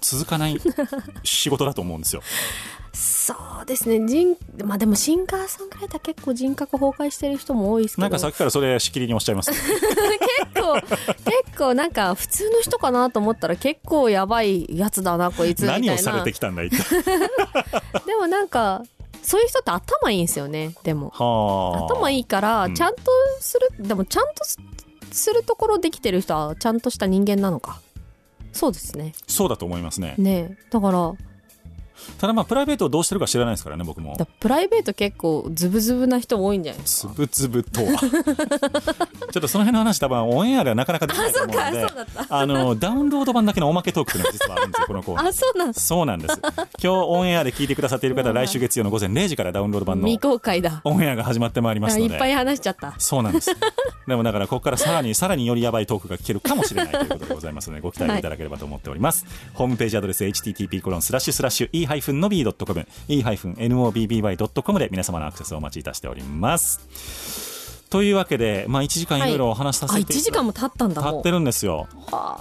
[0.00, 0.58] 続かない
[1.22, 2.22] 仕事だと思うんですよ
[2.98, 3.32] そ
[3.62, 4.00] うですね。
[4.00, 8.02] 人まあでもシンガーソングライター結構人格崩壊してる人も多いですけど。
[8.02, 9.52] なんかさっきからそれしきりにおっしゃいます。
[9.52, 9.62] 結
[10.60, 10.96] 構結
[11.56, 15.86] 構なんか普通の人かなと思ったら結構やばいやつだなこいつみたいな。
[15.86, 17.02] 何をされてきたんだ一体
[18.04, 18.82] でもなんか
[19.22, 21.10] そういう人って頭いいんですよねでも。
[21.10, 21.84] はあ。
[21.84, 22.74] 頭いいからうん。
[22.74, 23.02] ちゃんと
[23.40, 24.58] する、でもちゃんとす
[25.12, 27.80] するところできてる人はちゃんとした人間なのか。
[28.52, 29.12] そうですね。
[29.28, 30.14] そうだと思いますね。
[30.18, 30.58] ねえ。
[30.70, 31.12] だから
[32.18, 34.16] ただまあプライベートをどうしてるか知らないですからね僕も。
[34.16, 37.12] だプライベート結構ズブズブな人多いんじゃないですか？
[37.14, 37.92] つぶつぶとは。
[39.30, 41.86] ちょっとその辺の話多分オンエアではなかなかできないと思うので。
[42.28, 45.28] あのダウンロード版だけのおまけトークっていうのが実はあるんですよこのコーナー。
[45.28, 46.40] あそうなんですそうなんです。
[46.42, 50.80] 今日オンエアで聞いてくださっている方は来週月曜の午前0時からダウンロード版の未公開だ。
[50.84, 52.10] オンエアが始まってまいりますので。
[52.10, 52.94] あいっぱい話しちゃった。
[52.98, 53.50] そうなんです
[54.08, 67.48] でもだからここからさらにさらによりやばいトークが聞けるかもしれないということでございますのでご期待いただければと思っております、ホームページアドレス http コロンスラッシュスラッシュ e-nobby.com e-nobby.com で皆様のアクセスをお待ちいたしております。
[67.90, 71.88] というわけで、まあ、1時間いろいろお話しさあ1せていただ時間も経ったんだ経ってるんですよ。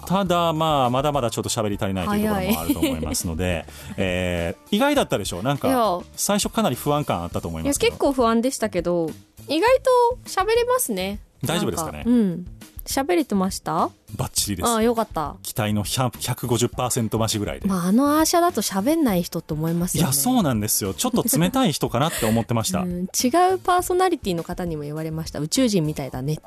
[0.06, 3.66] ただまあまだまだちょっと喋り足りないというところもあると思いますので、
[3.98, 5.44] えー意外だったでしょう。
[5.44, 9.10] なんか最初かなり不安感あったと思います結構不安でしたけど
[9.48, 12.04] 意外と喋れますね大丈夫ですかね？
[12.06, 12.46] うん。
[12.86, 13.90] 喋れてました？
[14.16, 14.70] バッチリです。
[14.70, 15.36] ああよかった。
[15.44, 20.06] 期待の100 150%増しぐらいで、まああのアーシャだと喋んない人と思いますよね。
[20.06, 20.94] いやそうなんですよ。
[20.94, 25.40] ちょっと冷たい人かなって思ってました、 うん、違うパーソナリティの方にも言われました。
[25.40, 26.44] 宇宙人みたいだねって。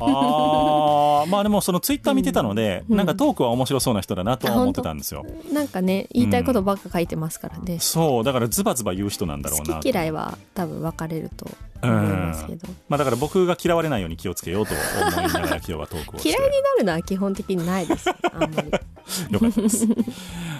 [0.00, 1.26] あー。
[1.28, 2.96] まあでもそのツイッター見てたので、うん。
[2.96, 5.26] なんかトークは面白そうな人だなとは思ってたんですよ。
[5.52, 11.50] なんかね言いたいことばっか書いてますからね、そうだからズバズバ言う人なんだろう好なき嫌いは多分分かれると
[11.82, 12.68] 思いますけど。
[12.88, 16.28] まあだから僕が嫌われないように気をつけようと思いながら今日はトークをして。
[16.30, 18.08] 嫌いになるのは基本的にないです。
[18.10, 18.70] あんまり。
[19.30, 19.86] よかったです。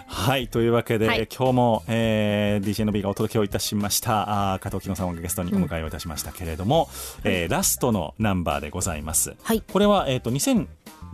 [0.07, 1.27] はいというわけで、はい。
[1.35, 4.53] 今日も、えー、DJ の B がお届けをいたしました。
[4.53, 6.89] あー加藤紀乃さんをゲストにお迎えをいたしましたけれども、
[7.25, 9.35] えーラストのナンバーでございます。
[9.43, 9.63] はい。
[9.63, 10.31] これは、えー、と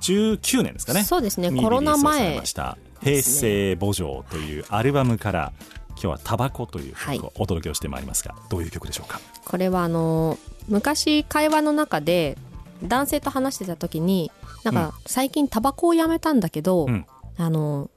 [0.01, 1.05] 2019年ですかね？
[1.05, 1.51] そうですね。
[1.51, 5.53] にコロナ前ました「平成墓場」というアルバムから
[5.91, 9.21] 今日は「タバコ」という曲をお届けをしてまいりますが、どういう曲でしょうか？
[9.45, 12.37] これはあの昔会話の中で
[12.83, 14.31] 男性と話してた時に
[14.65, 17.07] なんか最近タバコをやめたんだけど、うん。
[17.37, 17.91] あの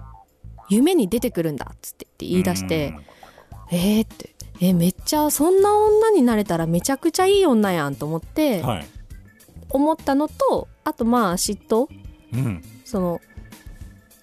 [0.69, 2.93] 夢に出てくるんだっつって言い出して
[3.71, 8.63] えーってえめっちゃそんな女になれたらめちゃくちゃいい女やんと思って
[9.69, 11.87] 思ったのとあとまあ嫉妬。
[12.33, 13.19] うん、その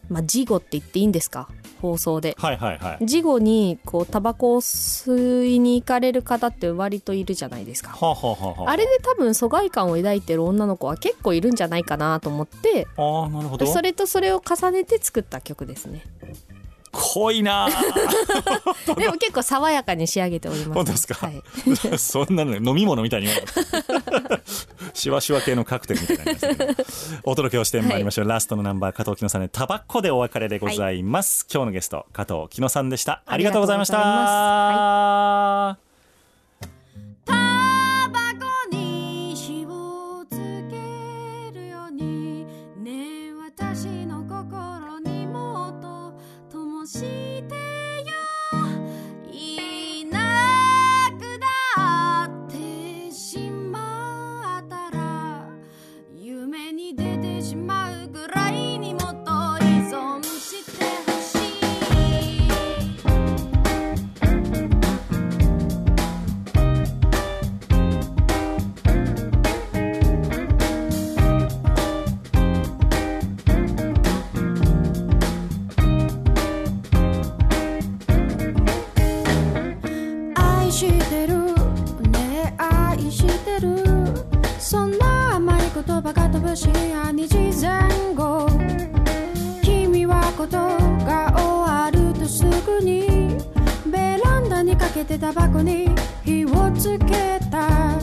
[0.08, 1.48] まあ事後って言っていいんですか？
[1.80, 2.36] 放送で。
[2.38, 3.06] はいはいはい。
[3.06, 7.90] 事後にこうタバコを吸いに行かれる方って割といるじゃないですか。
[7.90, 12.86] はあ、はあはあはあ、あれで多分疎外感を抱いてる女の子は結構いるんじゃないかなと思って。
[12.96, 13.66] あーなるほど。
[13.66, 16.02] それとそれを重ねて作った曲ですね
[17.00, 17.66] 濃いな。
[17.70, 17.70] あ
[18.94, 20.70] でも結構爽やかに仕上げております。
[20.72, 21.14] 本当ですか？
[21.14, 21.42] はい、
[21.98, 23.28] そんなの飲み物みたいに
[24.94, 26.84] シワシワ系のカクテルみたいになりましたけど
[27.24, 33.22] お届けをしてまいりましょう、ラストのナンバー加藤紀乃さんでタバコでお別れでございます、今日のゲスト加藤紀乃さんでした。
[33.26, 35.78] ありがとうございました
[86.60, 88.46] 深夜2時前後。
[89.62, 90.58] 君はこと
[91.06, 93.38] が終わるとすぐに
[93.86, 95.88] ベランダにかけてタバコに
[96.22, 97.98] 火をつけた。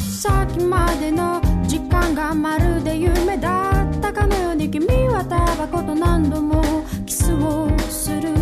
[0.00, 6.60] さっきまでの時間がまるで夢だったかのように君はタバコと何度も
[7.06, 8.34] キスをする。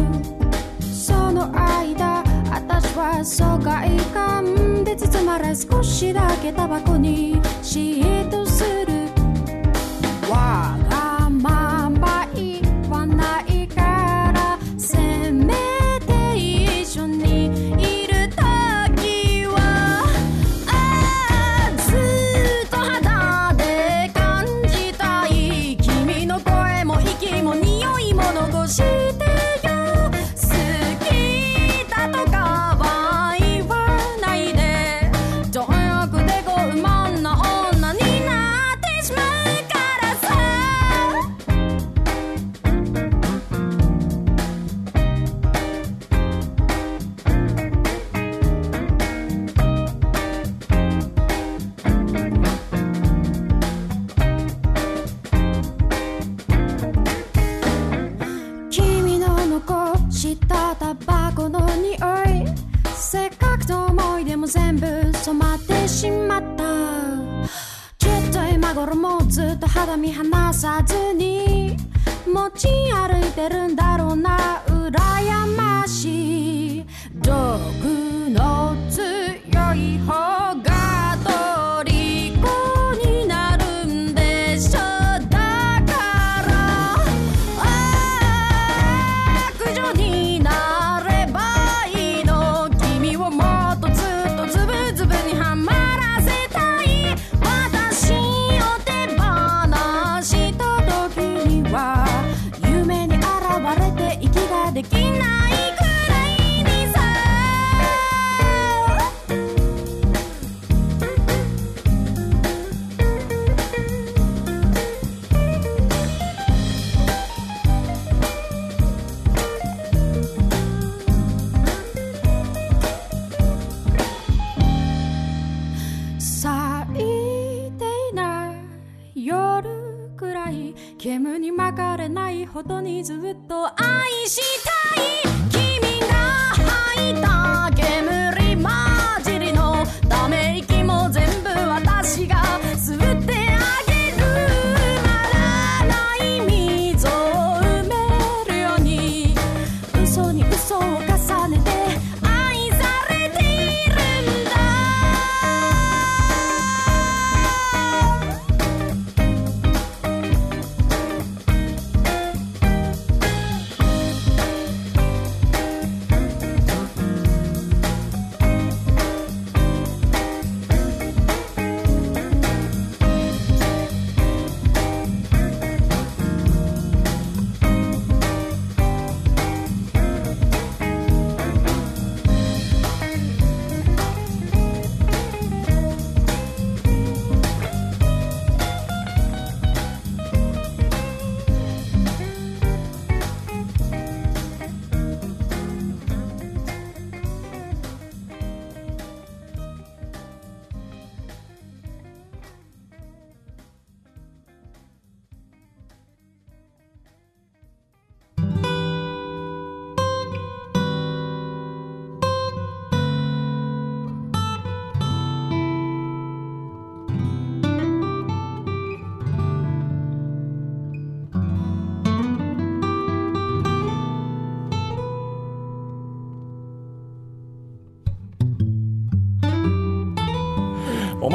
[0.90, 7.29] その間私は疎外感で包まれ少しだけタバコに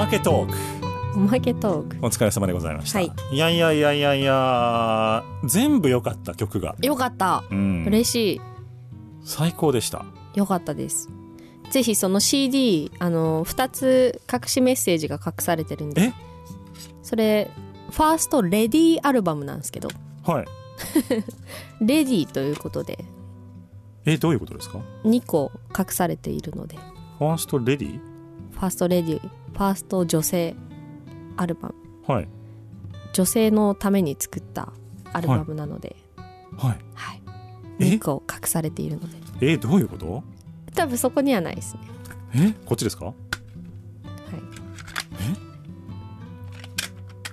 [0.05, 0.57] まけトーク。
[1.15, 2.05] おまけトーク。
[2.05, 3.11] お疲れ様でございました、はい。
[3.31, 6.75] いやいやいやいやいや全部良かった曲が。
[6.79, 7.43] よかった。
[7.49, 7.85] うん。
[7.87, 8.41] 嬉しい。
[9.23, 10.05] 最高でした。
[10.35, 11.09] よかったです。
[11.71, 16.01] ぜひその CD あの2つ隠しメッセージが隠されてるんで。
[16.01, 16.13] え？
[17.01, 17.49] それ
[17.89, 19.89] ファーストレディーアルバムなんですけど。
[20.23, 20.45] はい。
[21.81, 23.03] レディーということで。
[24.05, 26.77] えどういうことですか？2個隠されているので。
[27.17, 27.99] ファーストレディ
[28.51, 30.55] ファーストレディーファースト女性
[31.37, 31.75] アルバム。
[32.05, 32.27] はい。
[33.13, 34.73] 女性のために作った
[35.13, 35.95] アルバムなので、
[36.57, 36.77] はい。
[36.93, 37.21] はい。
[37.79, 39.07] え？2個隠されているの
[39.39, 39.51] で。
[39.53, 39.57] え？
[39.57, 40.23] どういうこと？
[40.75, 41.81] 多分そこにはないですね。
[42.35, 42.53] え？
[42.65, 43.05] こっちですか？
[43.05, 43.15] はい。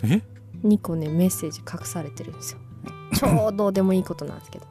[0.05, 0.23] え
[0.65, 2.59] ？2個ねメッセージ隠されてるんですよ。
[3.19, 4.67] 超どうでもいいことなんですけど。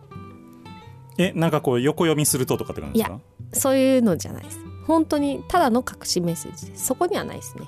[1.17, 1.33] え？
[1.33, 3.19] なんかこう横読みするととかって感じですか？
[3.53, 6.85] そういうのじゃないです本当にただの隠しメッセージです。
[6.85, 7.63] そこにはないですね。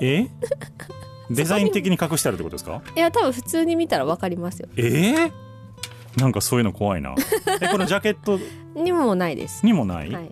[0.00, 0.26] え？
[1.30, 2.82] デザイン的に隠してあるってことですか？
[2.96, 4.68] いや多分普通に見たら分かりますよ。
[4.76, 4.82] え？
[4.82, 5.30] ー、
[6.16, 7.14] なんかそういうの怖いな。
[7.60, 8.38] えこのジャケット？
[8.74, 9.64] にもないです。
[9.64, 10.30] にもない、はい。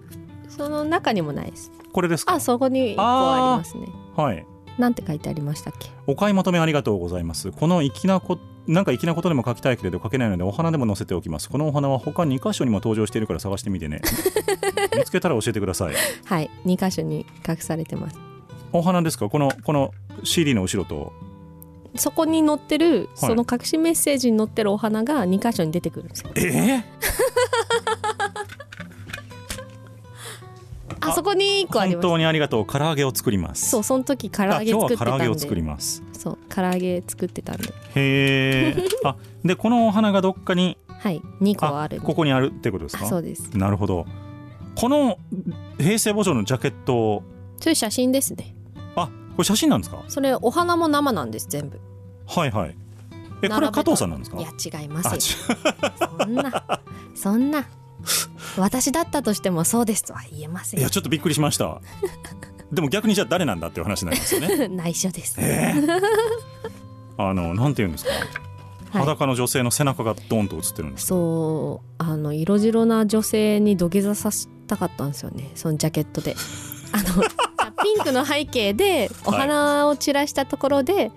[0.49, 1.71] その中にもないです。
[1.93, 2.35] これですか？
[2.35, 3.89] あそこに1個ありますね。
[4.17, 4.47] はい。
[4.79, 5.89] なんて書いてありましたっけ？
[6.07, 7.51] お買い求めありがとうございます。
[7.53, 8.39] この粋なこ
[8.71, 11.51] なんか粋なことでも書きたいけれど書けないのでお花でも載せておきます。
[11.51, 14.01] このお花は他2箇所にも登場しているから探してみてね。
[14.97, 15.95] 見つけたら教えてください。
[16.25, 16.49] はい。
[16.65, 18.17] 2箇所に隠されてます。
[18.73, 19.29] お花ですか？
[19.29, 19.93] このこの
[20.23, 21.13] CD の後ろと。
[21.97, 23.31] そこに載ってる、はい。
[23.31, 26.31] その隠しメッセージに載ってるお花が2箇所に出てくるんですよ。
[26.37, 26.83] えー、
[31.01, 32.09] あそこに1個あり本ます。
[32.13, 32.67] 当にありがとう。
[32.67, 33.69] 唐揚げを作ります。
[33.71, 35.11] そうその時唐揚げ作ってたんで。
[35.11, 37.69] は唐揚げを作りますそう唐揚げ作ってたんで。
[37.95, 38.77] へえ。
[39.05, 42.01] あでこのお花がどっかにはい2個ある。
[42.03, 43.07] ここにあるってことですか？
[43.07, 43.57] あそうです。
[43.57, 44.05] なるほど。
[44.75, 45.19] この
[45.79, 47.23] 平成墓場のジャケット
[47.59, 48.55] そういう写真ですね。
[48.97, 50.03] あこれ写真なんですか？
[50.09, 51.81] それお花も生なんです全部。
[52.27, 52.77] はいはい。
[53.43, 54.37] えこれは加藤さんなんですか？
[54.39, 54.51] いや
[54.83, 55.47] 違いまあす
[56.19, 56.81] そんな
[57.15, 57.65] そんな。
[58.57, 60.81] 私だったとしてもそうですとは言えません。
[60.81, 61.81] いやちょっとびっくりしました
[62.73, 64.69] でも逆にじゃあ誰なんだっていう話になりますよね。
[64.75, 65.37] 内緒です、
[67.17, 68.11] あのなんて言うんですか。
[68.11, 69.03] はい。
[69.03, 71.95] 裸の女性の背中がドンと映ってるんですそう。
[71.99, 75.51] あの色白な女性に土下座させたかったんですよね。
[75.55, 76.35] そのジャケットで。
[76.93, 77.23] あの
[77.83, 81.13] ピンクの背景でお花を散らしたところで、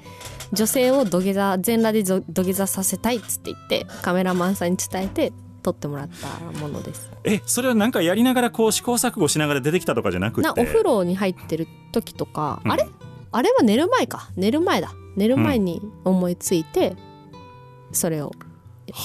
[0.54, 5.34] 女性を土下座全裸でぞ土下座させたいっつって言ってカメラマンさんに伝えて
[5.64, 7.10] 撮ってもらったものです。
[7.24, 10.42] えそれはなんかやりながらこう試行錯誤しながら出てきたとかじゃなくて？
[10.42, 12.72] なお風呂に入ってる時とか、うん。
[12.72, 12.88] あれ？
[13.32, 14.30] あれは寝る前か。
[14.36, 14.94] 寝る前だ。
[15.16, 16.96] 寝る前に思いついて、
[17.92, 18.32] それを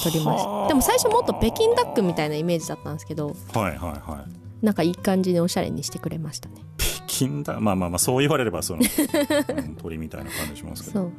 [0.03, 0.69] 撮りましはあ。
[0.69, 4.65] たでも最初もっと北京ダックみたいなイメージだったんですけどはいはいはい。
[4.65, 6.57] なんかいい感じにおしゃれにしてくれましたね。
[6.79, 7.61] 北京だ。
[7.61, 11.01] まあまあまあそう言われればその、うん鳥みたいな感じしますけど。
[11.01, 11.13] そう。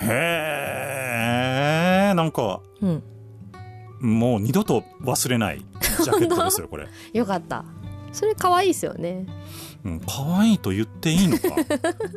[0.00, 0.06] へ
[2.10, 3.02] えんかうん
[4.00, 7.64] もう二度と忘れないジャケットですよ これ、よかった。
[8.12, 9.26] それ可愛いですよね。
[9.84, 11.48] うん、可愛いと言っていいのか。
[11.54, 11.54] い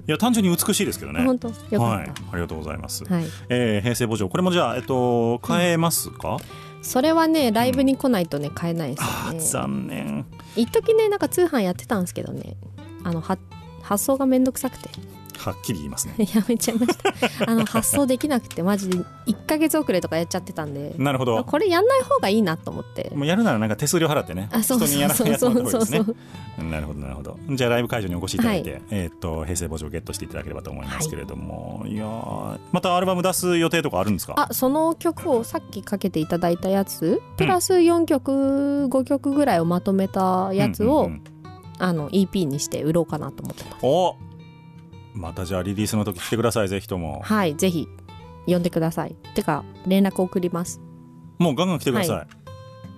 [0.07, 1.23] や単純に美しいですけどね。
[1.23, 1.47] 本当？
[1.49, 2.07] よかはい。
[2.07, 4.29] っありがとうございます、たはい、えー平成墓場。
[4.29, 6.37] これもじゃあえっと変えますか、
[6.81, 10.25] それはねライブに来ないとね買えないですあーよね残念。
[10.55, 12.55] 一時ねなんか通販やってたんですけどね。
[13.03, 13.37] あのは
[13.83, 14.89] 発送がめんどくさくて
[15.37, 16.15] はっきり言いますね。
[16.33, 17.51] やめちゃいました。
[17.51, 20.93] あの発送できなくてマジで1ヶ月遅れとかやっちゃってたんで。
[20.97, 21.43] なるほど。
[21.43, 23.11] これやんない方がいいなと思って。
[23.15, 24.49] もうやるならなんか手数料払ってね。
[24.51, 25.99] あそうそう人にやらないやつその方がいいですね。
[25.99, 26.15] うそう
[26.59, 27.37] そうなるほどなるほど。
[27.51, 34.33] じゃあライブ会場にお越しいただいて、はえーっと平成墓場をゲットしていただければと思いますけれども、い、やーまたアルバム出す予定とかあるんですか？
[34.37, 37.21] あその曲をさっきかけていただいたやつ？
[37.37, 38.31] プラス4曲
[38.89, 41.23] 5曲ぐらいをまとめたやつを、うんうんうん。
[41.79, 43.77] あの EP にして売ろうかなと思ってます。
[43.81, 44.15] お
[45.13, 47.21] またじゃあリリースの時来てくださいぜひとも。
[47.23, 47.87] はいぜひ。
[48.47, 49.15] 呼んでください。
[49.35, 50.81] てか連絡送ります。
[51.37, 52.25] もうガンガン来てくださ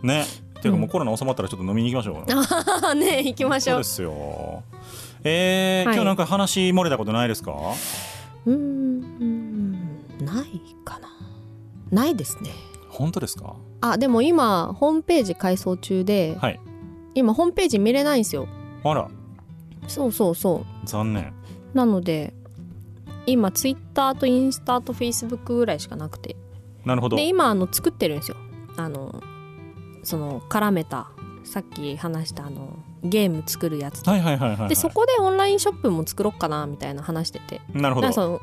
[0.03, 0.23] い、ね。
[0.61, 2.23] ていうかもうコロナ収まったらちょっと飲みに行きましょ
[2.91, 3.83] う、ね行きましょう。
[3.83, 4.63] そうですよ。
[5.25, 5.95] えーはい。
[5.95, 7.51] 今日なんか話漏れたことないですか？
[8.45, 9.81] うーん
[10.19, 11.09] ないかな。
[11.91, 12.51] ないですね。
[12.89, 13.55] 本当ですか？
[13.81, 16.59] あでも今ホームページ改装中で、はい。
[17.15, 18.47] 今ホームページ見れないんですよ。
[18.85, 19.09] あら。
[19.87, 21.25] そうそうそ残念。
[21.27, 21.33] う
[21.73, 22.33] なので
[23.25, 26.35] 今ツイッターとインスタとフェイスブックぐらいしかなくて。
[26.85, 27.15] なるほど。
[27.15, 28.37] で今あの作ってるんですよ。
[28.75, 29.23] あの
[30.03, 31.09] その絡めた
[31.43, 34.11] さっき話したあのゲーム作るやつと。
[34.11, 37.61] はいはいはいはい、はい、でそこでオンラインショップも作ろうかなみたいな話してて。
[37.73, 38.11] なるほど。
[38.11, 38.41] その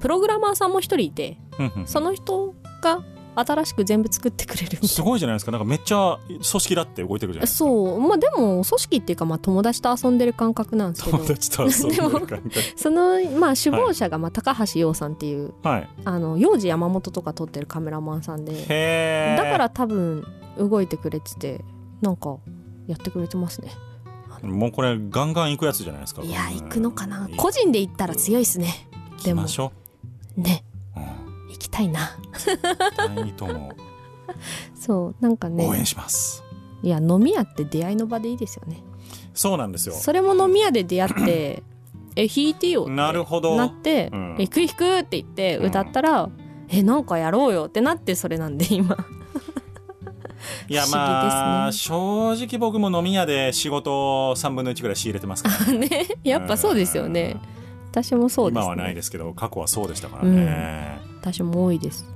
[0.00, 1.86] プログラマーさんも一人いてうんうん。
[1.86, 3.02] その人が
[3.34, 5.52] 新しく全部作ってくれるすごいじゃないですか。
[5.52, 7.58] なんかめっちゃ組織だって動いてるじゃないなですか。
[7.58, 8.00] そう。
[8.00, 11.18] まあでも組織っていうかまあ友達と遊んでる感覚なんですけど。
[11.18, 12.50] 友達と遊んでる感覚。
[12.76, 15.88] そのまあ首謀者がまあ高橋洋さんっていうはい。
[16.04, 20.26] あの幼児山本とか撮ってるカメラマンさんでだから多分
[20.58, 21.64] 動いてくれてて
[22.00, 22.36] なんか
[22.86, 23.72] やってくれてますね。
[24.42, 26.22] もうこれガンガン行くやつじゃないですか。
[26.22, 27.26] いや行くのかな。
[27.26, 28.88] うん個人で行ったら強いっすね。
[29.18, 29.72] 行でもきましょ
[30.36, 30.69] ねう、うん、
[31.50, 32.16] 行きたいな。
[33.24, 33.72] いいと思
[34.74, 36.44] そうなんかう、応ね援します。
[36.82, 38.82] いや飲み屋って出会いの場でいいですよね。
[39.34, 39.94] そうなんですよ。
[39.94, 41.62] それも飲み屋で出会って
[42.16, 43.56] え弾いてよってなるほど。
[43.56, 46.28] なってうん「え弾く弾く」って言って歌ったら
[46.68, 48.96] 「えなんかやろうよ」ってなってそれなんで今。
[50.68, 53.90] いや まあ正直僕も飲み屋で仕事
[54.36, 55.72] 3分の1ぐらい仕入れてますから。
[55.76, 56.06] ね。
[56.24, 57.36] やっぱそうですよね
[57.90, 62.06] 私もそうです、ね、今はないですけど過去はそうでしたからね、私も多いです。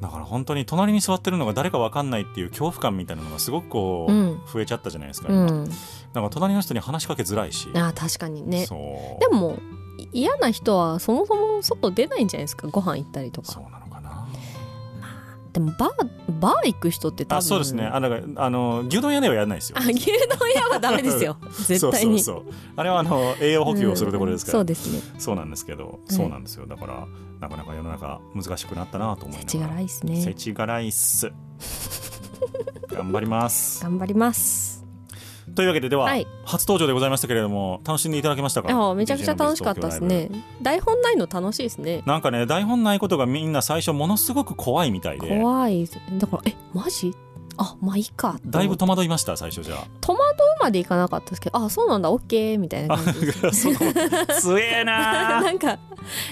[0.00, 4.40] だから本当に隣に座ってるのが誰か分かんないっていう恐怖感みたいなのがすごくこう、うん。
[4.52, 5.46] 増えちゃったじゃないですか、今。
[5.46, 5.68] うん。
[5.68, 5.74] だ
[6.12, 7.68] から隣の人に話しかけづらいし。
[7.74, 8.66] あー確かにね。
[8.66, 9.56] でも
[9.96, 12.68] い嫌な人はそもそも外出ないんじゃないですか？
[12.68, 13.52] ご飯行ったりとか。
[13.52, 13.83] そうなの
[15.54, 17.38] でもバーバー行く人って多分。
[17.38, 17.86] あそうですね。
[17.86, 19.78] あだからあの牛丼屋ではやらないですよ。
[19.78, 20.12] あ牛丼
[20.52, 21.36] 屋はダメですよ。
[21.64, 22.20] 絶対に。
[22.20, 22.54] そうそうそう。
[22.74, 25.00] あれはあの栄養補給をするところですから、うんそうですね。
[25.18, 26.66] そうなんですけど、そうなんですよ。
[26.66, 27.06] だから
[27.40, 29.44] なかなか世の中難しくなったなと思いながら。
[29.44, 30.20] 世知辛いっすね。
[30.90, 31.32] す。
[32.88, 33.80] 頑張ります。
[33.80, 34.73] 頑張ります
[35.54, 36.26] というわけででは、はい。
[36.44, 38.68] 初登場でございましたけれども楽しんでいただけましたか？
[38.68, 40.30] いやめちゃくちゃ楽しかったですね。
[40.62, 42.02] 台本ないの楽しいですね。
[42.06, 45.28] なんかね台本ないことがみんな最初ものすごく怖いみたいで。
[45.40, 45.88] 怖い
[46.18, 47.14] だからえマジ？
[47.56, 53.32] あまあいいかだいぶ戸惑いました最初じゃ戸惑うまでいかなかったですけどあそうなんだオッケーみたいなあ感じ
[54.40, 55.40] 強えな。
[55.42, 55.78] なんかい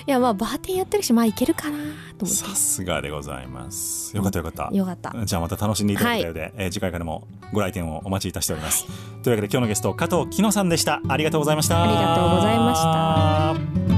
[0.06, 1.78] やまあバーテンやってるしまあいけるかな
[2.18, 4.16] と思っさすがでございます。
[4.16, 4.68] よかったよかった。
[4.68, 5.14] てよかった。
[5.24, 8.86] じゃあまた楽しんでいただけたようで、えー次回からもご来店をお待ちいたしております、
[9.22, 11.00] というわけで今日のゲスト加藤紀乃さんでした。
[11.08, 11.82] ありがとうございました。
[11.82, 13.91] ありがとうございました